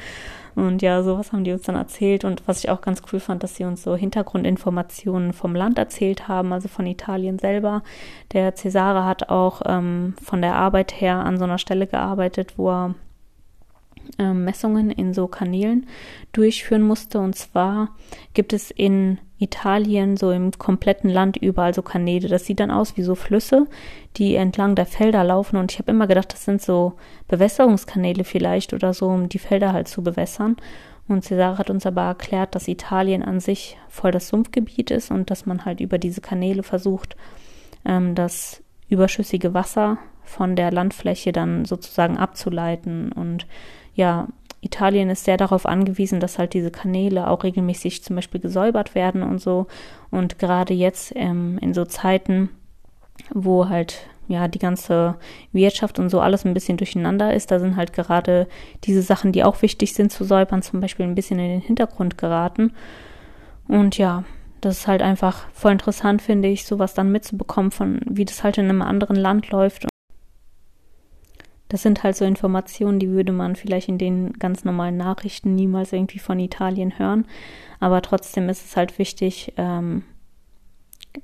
Und 0.57 0.81
ja, 0.81 1.03
sowas 1.03 1.33
haben 1.33 1.45
die 1.45 1.53
uns 1.53 1.63
dann 1.63 1.77
erzählt. 1.77 2.25
Und 2.25 2.43
was 2.49 2.65
ich 2.65 2.71
auch 2.71 2.81
ganz 2.81 3.03
cool 3.13 3.21
fand, 3.21 3.43
dass 3.43 3.57
sie 3.57 3.65
uns 3.65 3.83
so 3.83 3.95
Hintergrundinformationen 3.95 5.35
vom 5.35 5.55
Land 5.55 5.79
erzählt 5.79 6.29
haben, 6.29 6.53
also 6.53 6.67
von 6.67 6.87
Italien 6.87 7.39
selber. 7.39 7.83
Der 8.33 8.57
Cesare 8.57 9.05
hat 9.05 9.29
auch 9.29 9.61
ähm, 9.67 10.15
von 10.23 10.41
der 10.41 10.55
Arbeit 10.55 10.99
her 10.99 11.17
an 11.17 11.39
so 11.39 11.45
einer 11.45 11.59
Stelle 11.59 11.87
gearbeitet, 11.87 12.55
wo 12.57 12.71
er 12.71 12.95
ähm, 14.19 14.45
Messungen 14.45 14.91
in 14.91 15.13
so 15.13 15.29
Kanälen 15.29 15.87
durchführen 16.33 16.83
musste. 16.83 17.19
Und 17.19 17.37
zwar 17.37 17.91
gibt 18.33 18.55
es 18.55 18.71
in 18.71 19.19
Italien 19.39 20.17
so 20.17 20.31
im 20.31 20.51
kompletten 20.53 21.11
Land 21.11 21.37
überall 21.37 21.75
so 21.75 21.83
Kanäle. 21.83 22.29
Das 22.29 22.47
sieht 22.47 22.61
dann 22.61 22.71
aus 22.71 22.97
wie 22.97 23.03
so 23.03 23.15
Flüsse, 23.15 23.67
die 24.17 24.35
entlang 24.35 24.75
der 24.75 24.87
Felder 24.87 25.25
laufen. 25.25 25.57
Und 25.57 25.73
ich 25.73 25.79
habe 25.79 25.91
immer 25.91 26.07
gedacht, 26.07 26.33
das 26.33 26.45
sind 26.45 26.63
so 26.63 26.95
Bewässerungskanäle 27.29 28.25
vielleicht 28.25 28.73
oder 28.73 28.95
so, 28.95 29.09
um 29.09 29.29
die 29.29 29.39
Felder 29.39 29.73
halt 29.73 29.89
zu 29.89 30.03
bewässern. 30.03 30.57
Und 31.09 31.25
Cesare 31.25 31.59
hat 31.59 31.71
uns 31.71 31.87
aber 31.87 32.03
erklärt, 32.03 32.55
dass 32.55 32.67
Italien 32.67 33.23
an 33.23 33.41
sich 33.41 33.77
voll 33.89 34.11
das 34.11 34.29
Sumpfgebiet 34.29 34.91
ist 34.91 35.11
und 35.11 35.31
dass 35.31 35.47
man 35.47 35.65
halt 35.65 35.81
über 35.81 35.99
diese 35.99 36.21
Kanäle 36.21 36.63
versucht, 36.63 37.17
ähm, 37.85 38.15
das 38.15 38.63
überschüssige 38.89 39.55
Wasser 39.55 39.99
von 40.25 40.57
der 40.57 40.73
Landfläche 40.73 41.33
dann 41.33 41.65
sozusagen 41.65 42.17
abzuleiten. 42.17 43.13
Und 43.13 43.47
ja, 43.95 44.29
Italien 44.61 45.11
ist 45.11 45.25
sehr 45.25 45.37
darauf 45.37 45.67
angewiesen, 45.67 46.21
dass 46.21 46.39
halt 46.39 46.55
diese 46.55 46.71
Kanäle 46.71 47.29
auch 47.29 47.45
regelmäßig 47.45 48.03
zum 48.03 48.17
Beispiel 48.17 48.41
gesäubert 48.41 48.95
werden 48.95 49.23
und 49.23 49.41
so. 49.41 49.67
Und 50.11 50.39
gerade 50.39 50.75
jetzt 50.75 51.13
ähm, 51.15 51.59
in 51.61 51.75
so 51.75 51.85
Zeiten, 51.85 52.51
wo 53.33 53.69
halt 53.69 54.09
ja 54.29 54.49
die 54.49 54.59
ganze 54.59 55.17
Wirtschaft 55.53 55.99
und 55.99 56.11
so 56.11 56.21
alles 56.21 56.45
ein 56.45 56.55
bisschen 56.55 56.77
durcheinander 56.77 57.33
ist, 57.33 57.51
da 57.51 57.61
sind 57.61 57.77
halt 57.77 57.93
gerade 57.93 58.49
diese 58.85 59.03
Sachen, 59.03 59.33
die 59.33 59.45
auch 59.45 59.63
wichtig 59.63 59.95
sind 59.95 60.11
zu 60.11 60.25
säubern, 60.25 60.63
zum 60.63 60.81
Beispiel 60.81 61.07
ein 61.07 61.15
bisschen 61.15 61.39
in 61.39 61.49
den 61.49 61.61
Hintergrund 61.61 62.19
geraten. 62.19 62.73
Und 63.69 63.99
ja, 63.99 64.25
das 64.61 64.79
ist 64.79 64.87
halt 64.89 65.03
einfach 65.03 65.49
voll 65.53 65.73
interessant, 65.73 66.23
finde 66.23 66.49
ich, 66.49 66.65
sowas 66.65 66.95
dann 66.95 67.13
mitzubekommen, 67.13 67.71
von 67.71 68.01
wie 68.09 68.25
das 68.25 68.43
halt 68.43 68.59
in 68.59 68.69
einem 68.69 68.83
anderen 68.83 69.17
Land 69.17 69.51
läuft 69.51 69.87
das 71.69 71.83
sind 71.83 72.03
halt 72.03 72.17
so 72.17 72.25
Informationen, 72.25 72.99
die 72.99 73.11
würde 73.11 73.33
man 73.33 73.57
vielleicht 73.57 73.89
in 73.89 73.99
den 73.99 74.33
ganz 74.35 74.65
normalen 74.65 74.97
Nachrichten 74.97 75.55
niemals 75.55 75.93
irgendwie 75.93 76.21
von 76.21 76.39
Italien 76.39 76.99
hören. 76.99 77.27
Aber 77.81 78.03
trotzdem 78.03 78.49
ist 78.49 78.65
es 78.65 78.77
halt 78.77 78.99
wichtig 78.99 79.53
ähm, 79.57 80.05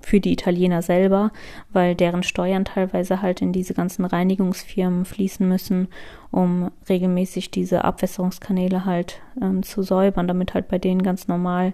für 0.01 0.21
die 0.21 0.33
Italiener 0.33 0.83
selber, 0.83 1.33
weil 1.73 1.95
deren 1.95 2.23
Steuern 2.23 2.65
teilweise 2.65 3.23
halt 3.23 3.43
in 3.43 3.53
diese 3.53 3.75
ganzen 3.75 4.05
Reinigungsfirmen 4.05 5.05
fließen 5.05 5.47
müssen, 5.47 5.89
um 6.31 6.71
regelmäßig 6.89 7.51
diese 7.51 7.85
Abwässerungskanäle 7.85 8.85
halt 8.85 9.21
ähm, 9.41 9.63
zu 9.63 9.83
säubern, 9.83 10.29
damit 10.29 10.55
halt 10.55 10.69
bei 10.69 10.79
denen 10.79 11.03
ganz 11.03 11.29
normal 11.29 11.73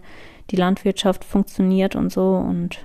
die 0.51 0.57
Landwirtschaft 0.57 1.25
funktioniert 1.25 1.95
und 1.97 2.13
so 2.13 2.37
und 2.37 2.81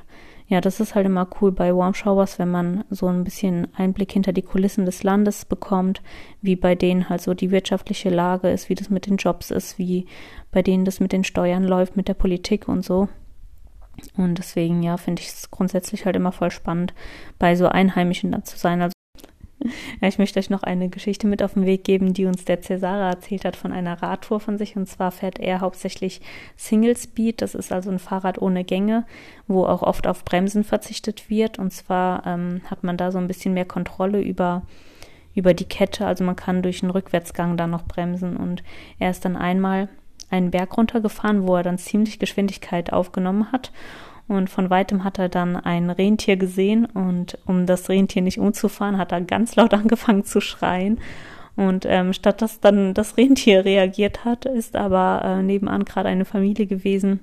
ja, 0.53 0.61
das 0.61 0.79
ist 0.79 0.93
halt 0.93 1.07
immer 1.07 1.27
cool 1.41 1.51
bei 1.51 1.75
Warm 1.75 1.95
Showers, 1.95 2.37
wenn 2.37 2.51
man 2.51 2.83
so 2.91 3.07
ein 3.07 3.23
bisschen 3.23 3.73
Einblick 3.73 4.11
hinter 4.11 4.33
die 4.33 4.43
Kulissen 4.43 4.85
des 4.85 5.01
Landes 5.01 5.45
bekommt, 5.45 6.03
wie 6.43 6.55
bei 6.55 6.75
denen 6.75 7.09
halt 7.09 7.21
so 7.21 7.33
die 7.33 7.49
wirtschaftliche 7.49 8.11
Lage 8.11 8.51
ist, 8.51 8.69
wie 8.69 8.75
das 8.75 8.91
mit 8.91 9.07
den 9.07 9.17
Jobs 9.17 9.49
ist, 9.49 9.79
wie 9.79 10.05
bei 10.51 10.61
denen 10.61 10.85
das 10.85 10.99
mit 10.99 11.11
den 11.11 11.23
Steuern 11.23 11.63
läuft, 11.63 11.97
mit 11.97 12.07
der 12.07 12.13
Politik 12.13 12.67
und 12.67 12.85
so. 12.85 13.09
Und 14.15 14.37
deswegen, 14.37 14.83
ja, 14.83 14.97
finde 14.97 15.23
ich 15.23 15.29
es 15.29 15.49
grundsätzlich 15.49 16.05
halt 16.05 16.15
immer 16.15 16.31
voll 16.31 16.51
spannend, 16.51 16.93
bei 17.39 17.55
so 17.55 17.67
Einheimischen 17.67 18.31
da 18.31 18.43
zu 18.43 18.55
sein. 18.55 18.83
Also 18.83 18.92
ich 20.01 20.17
möchte 20.17 20.39
euch 20.39 20.49
noch 20.49 20.63
eine 20.63 20.89
Geschichte 20.89 21.27
mit 21.27 21.43
auf 21.43 21.53
den 21.53 21.65
Weg 21.65 21.83
geben, 21.83 22.13
die 22.13 22.25
uns 22.25 22.45
der 22.45 22.61
Cesare 22.61 23.09
erzählt 23.09 23.45
hat 23.45 23.55
von 23.55 23.71
einer 23.71 24.01
Radtour 24.01 24.39
von 24.39 24.57
sich. 24.57 24.75
Und 24.75 24.87
zwar 24.87 25.11
fährt 25.11 25.39
er 25.39 25.61
hauptsächlich 25.61 26.21
Single 26.55 26.97
Speed. 26.97 27.41
Das 27.41 27.55
ist 27.55 27.71
also 27.71 27.89
ein 27.89 27.99
Fahrrad 27.99 28.41
ohne 28.41 28.63
Gänge, 28.63 29.05
wo 29.47 29.65
auch 29.65 29.81
oft 29.81 30.07
auf 30.07 30.25
Bremsen 30.25 30.63
verzichtet 30.63 31.29
wird. 31.29 31.59
Und 31.59 31.71
zwar 31.71 32.25
ähm, 32.25 32.61
hat 32.69 32.83
man 32.83 32.97
da 32.97 33.11
so 33.11 33.17
ein 33.17 33.27
bisschen 33.27 33.53
mehr 33.53 33.65
Kontrolle 33.65 34.21
über 34.21 34.63
über 35.35 35.53
die 35.53 35.65
Kette, 35.65 36.05
also 36.05 36.23
man 36.23 36.35
kann 36.35 36.61
durch 36.61 36.83
einen 36.83 36.91
Rückwärtsgang 36.91 37.57
da 37.57 37.67
noch 37.67 37.85
bremsen 37.85 38.37
und 38.37 38.63
er 38.99 39.09
ist 39.09 39.25
dann 39.25 39.35
einmal 39.35 39.89
einen 40.29 40.51
Berg 40.51 40.77
runtergefahren, 40.77 41.47
wo 41.47 41.55
er 41.55 41.63
dann 41.63 41.77
ziemlich 41.77 42.19
Geschwindigkeit 42.19 42.93
aufgenommen 42.93 43.51
hat 43.51 43.71
und 44.27 44.49
von 44.49 44.69
weitem 44.69 45.03
hat 45.03 45.19
er 45.19 45.29
dann 45.29 45.55
ein 45.55 45.89
Rentier 45.89 46.37
gesehen 46.37 46.85
und 46.85 47.37
um 47.45 47.65
das 47.65 47.89
Rentier 47.89 48.21
nicht 48.21 48.39
umzufahren, 48.39 48.97
hat 48.97 49.11
er 49.11 49.21
ganz 49.21 49.55
laut 49.55 49.73
angefangen 49.73 50.23
zu 50.23 50.41
schreien. 50.41 50.99
Und 51.55 51.85
ähm, 51.87 52.13
statt 52.13 52.41
dass 52.41 52.59
dann 52.59 52.93
das 52.93 53.15
Rentier 53.17 53.63
reagiert 53.63 54.25
hat, 54.25 54.45
ist 54.45 54.75
aber 54.75 55.21
äh, 55.23 55.43
nebenan 55.43 55.85
gerade 55.85 56.09
eine 56.09 56.25
Familie 56.25 56.65
gewesen, 56.65 57.19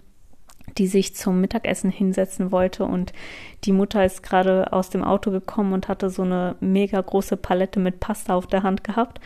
die 0.78 0.86
sich 0.86 1.16
zum 1.16 1.40
Mittagessen 1.40 1.90
hinsetzen 1.90 2.52
wollte 2.52 2.84
und 2.84 3.12
die 3.64 3.72
Mutter 3.72 4.04
ist 4.04 4.22
gerade 4.22 4.72
aus 4.72 4.88
dem 4.88 5.02
Auto 5.02 5.32
gekommen 5.32 5.72
und 5.72 5.88
hatte 5.88 6.10
so 6.10 6.22
eine 6.22 6.54
mega 6.60 7.00
große 7.00 7.36
Palette 7.36 7.80
mit 7.80 7.98
Pasta 7.98 8.34
auf 8.34 8.46
der 8.46 8.62
Hand 8.62 8.84
gehabt 8.84 9.20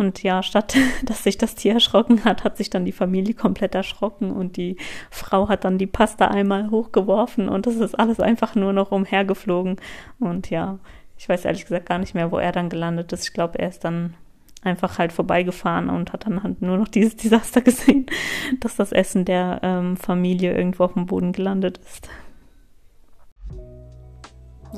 und 0.00 0.22
ja, 0.22 0.42
statt 0.42 0.76
dass 1.04 1.22
sich 1.22 1.38
das 1.38 1.54
Tier 1.54 1.74
erschrocken 1.74 2.24
hat, 2.24 2.42
hat 2.42 2.56
sich 2.56 2.70
dann 2.70 2.84
die 2.84 2.92
Familie 2.92 3.34
komplett 3.34 3.74
erschrocken 3.74 4.32
und 4.32 4.56
die 4.56 4.76
Frau 5.10 5.48
hat 5.48 5.64
dann 5.64 5.78
die 5.78 5.86
Pasta 5.86 6.28
einmal 6.28 6.70
hochgeworfen 6.70 7.48
und 7.48 7.66
es 7.66 7.76
ist 7.76 7.98
alles 7.98 8.18
einfach 8.18 8.54
nur 8.54 8.72
noch 8.72 8.90
umhergeflogen. 8.90 9.76
Und 10.18 10.50
ja, 10.50 10.78
ich 11.18 11.28
weiß 11.28 11.44
ehrlich 11.44 11.64
gesagt 11.64 11.86
gar 11.86 11.98
nicht 11.98 12.14
mehr, 12.14 12.32
wo 12.32 12.38
er 12.38 12.50
dann 12.50 12.70
gelandet 12.70 13.12
ist. 13.12 13.24
Ich 13.24 13.34
glaube, 13.34 13.58
er 13.58 13.68
ist 13.68 13.84
dann 13.84 14.14
einfach 14.62 14.98
halt 14.98 15.12
vorbeigefahren 15.12 15.88
und 15.90 16.12
hat 16.12 16.26
dann 16.26 16.42
halt 16.42 16.62
nur 16.62 16.78
noch 16.78 16.88
dieses 16.96 17.16
Desaster 17.16 17.60
gesehen, 17.60 18.06
dass 18.60 18.76
das 18.76 18.92
Essen 18.92 19.24
der 19.24 19.60
ähm, 19.62 19.96
Familie 19.96 20.56
irgendwo 20.56 20.84
auf 20.84 20.94
dem 20.94 21.06
Boden 21.06 21.32
gelandet 21.32 21.78
ist. 21.78 22.08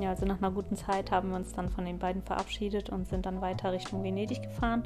Ja, 0.00 0.10
also 0.10 0.24
nach 0.24 0.38
einer 0.38 0.50
guten 0.50 0.76
Zeit 0.76 1.10
haben 1.10 1.30
wir 1.30 1.36
uns 1.36 1.52
dann 1.52 1.68
von 1.68 1.84
den 1.84 1.98
beiden 1.98 2.22
verabschiedet 2.22 2.90
und 2.90 3.06
sind 3.06 3.26
dann 3.26 3.40
weiter 3.40 3.72
Richtung 3.72 4.02
Venedig 4.02 4.42
gefahren. 4.42 4.84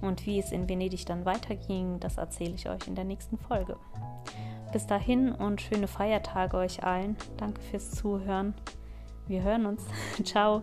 Und 0.00 0.24
wie 0.26 0.38
es 0.38 0.52
in 0.52 0.68
Venedig 0.68 1.06
dann 1.06 1.24
weiterging, 1.24 2.00
das 2.00 2.16
erzähle 2.18 2.54
ich 2.54 2.68
euch 2.68 2.86
in 2.86 2.94
der 2.94 3.04
nächsten 3.04 3.36
Folge. 3.36 3.76
Bis 4.72 4.86
dahin 4.86 5.32
und 5.32 5.60
schöne 5.60 5.88
Feiertage 5.88 6.56
euch 6.56 6.84
allen. 6.84 7.16
Danke 7.36 7.60
fürs 7.62 7.90
Zuhören. 7.90 8.54
Wir 9.26 9.42
hören 9.42 9.66
uns. 9.66 9.82
Ciao. 10.24 10.62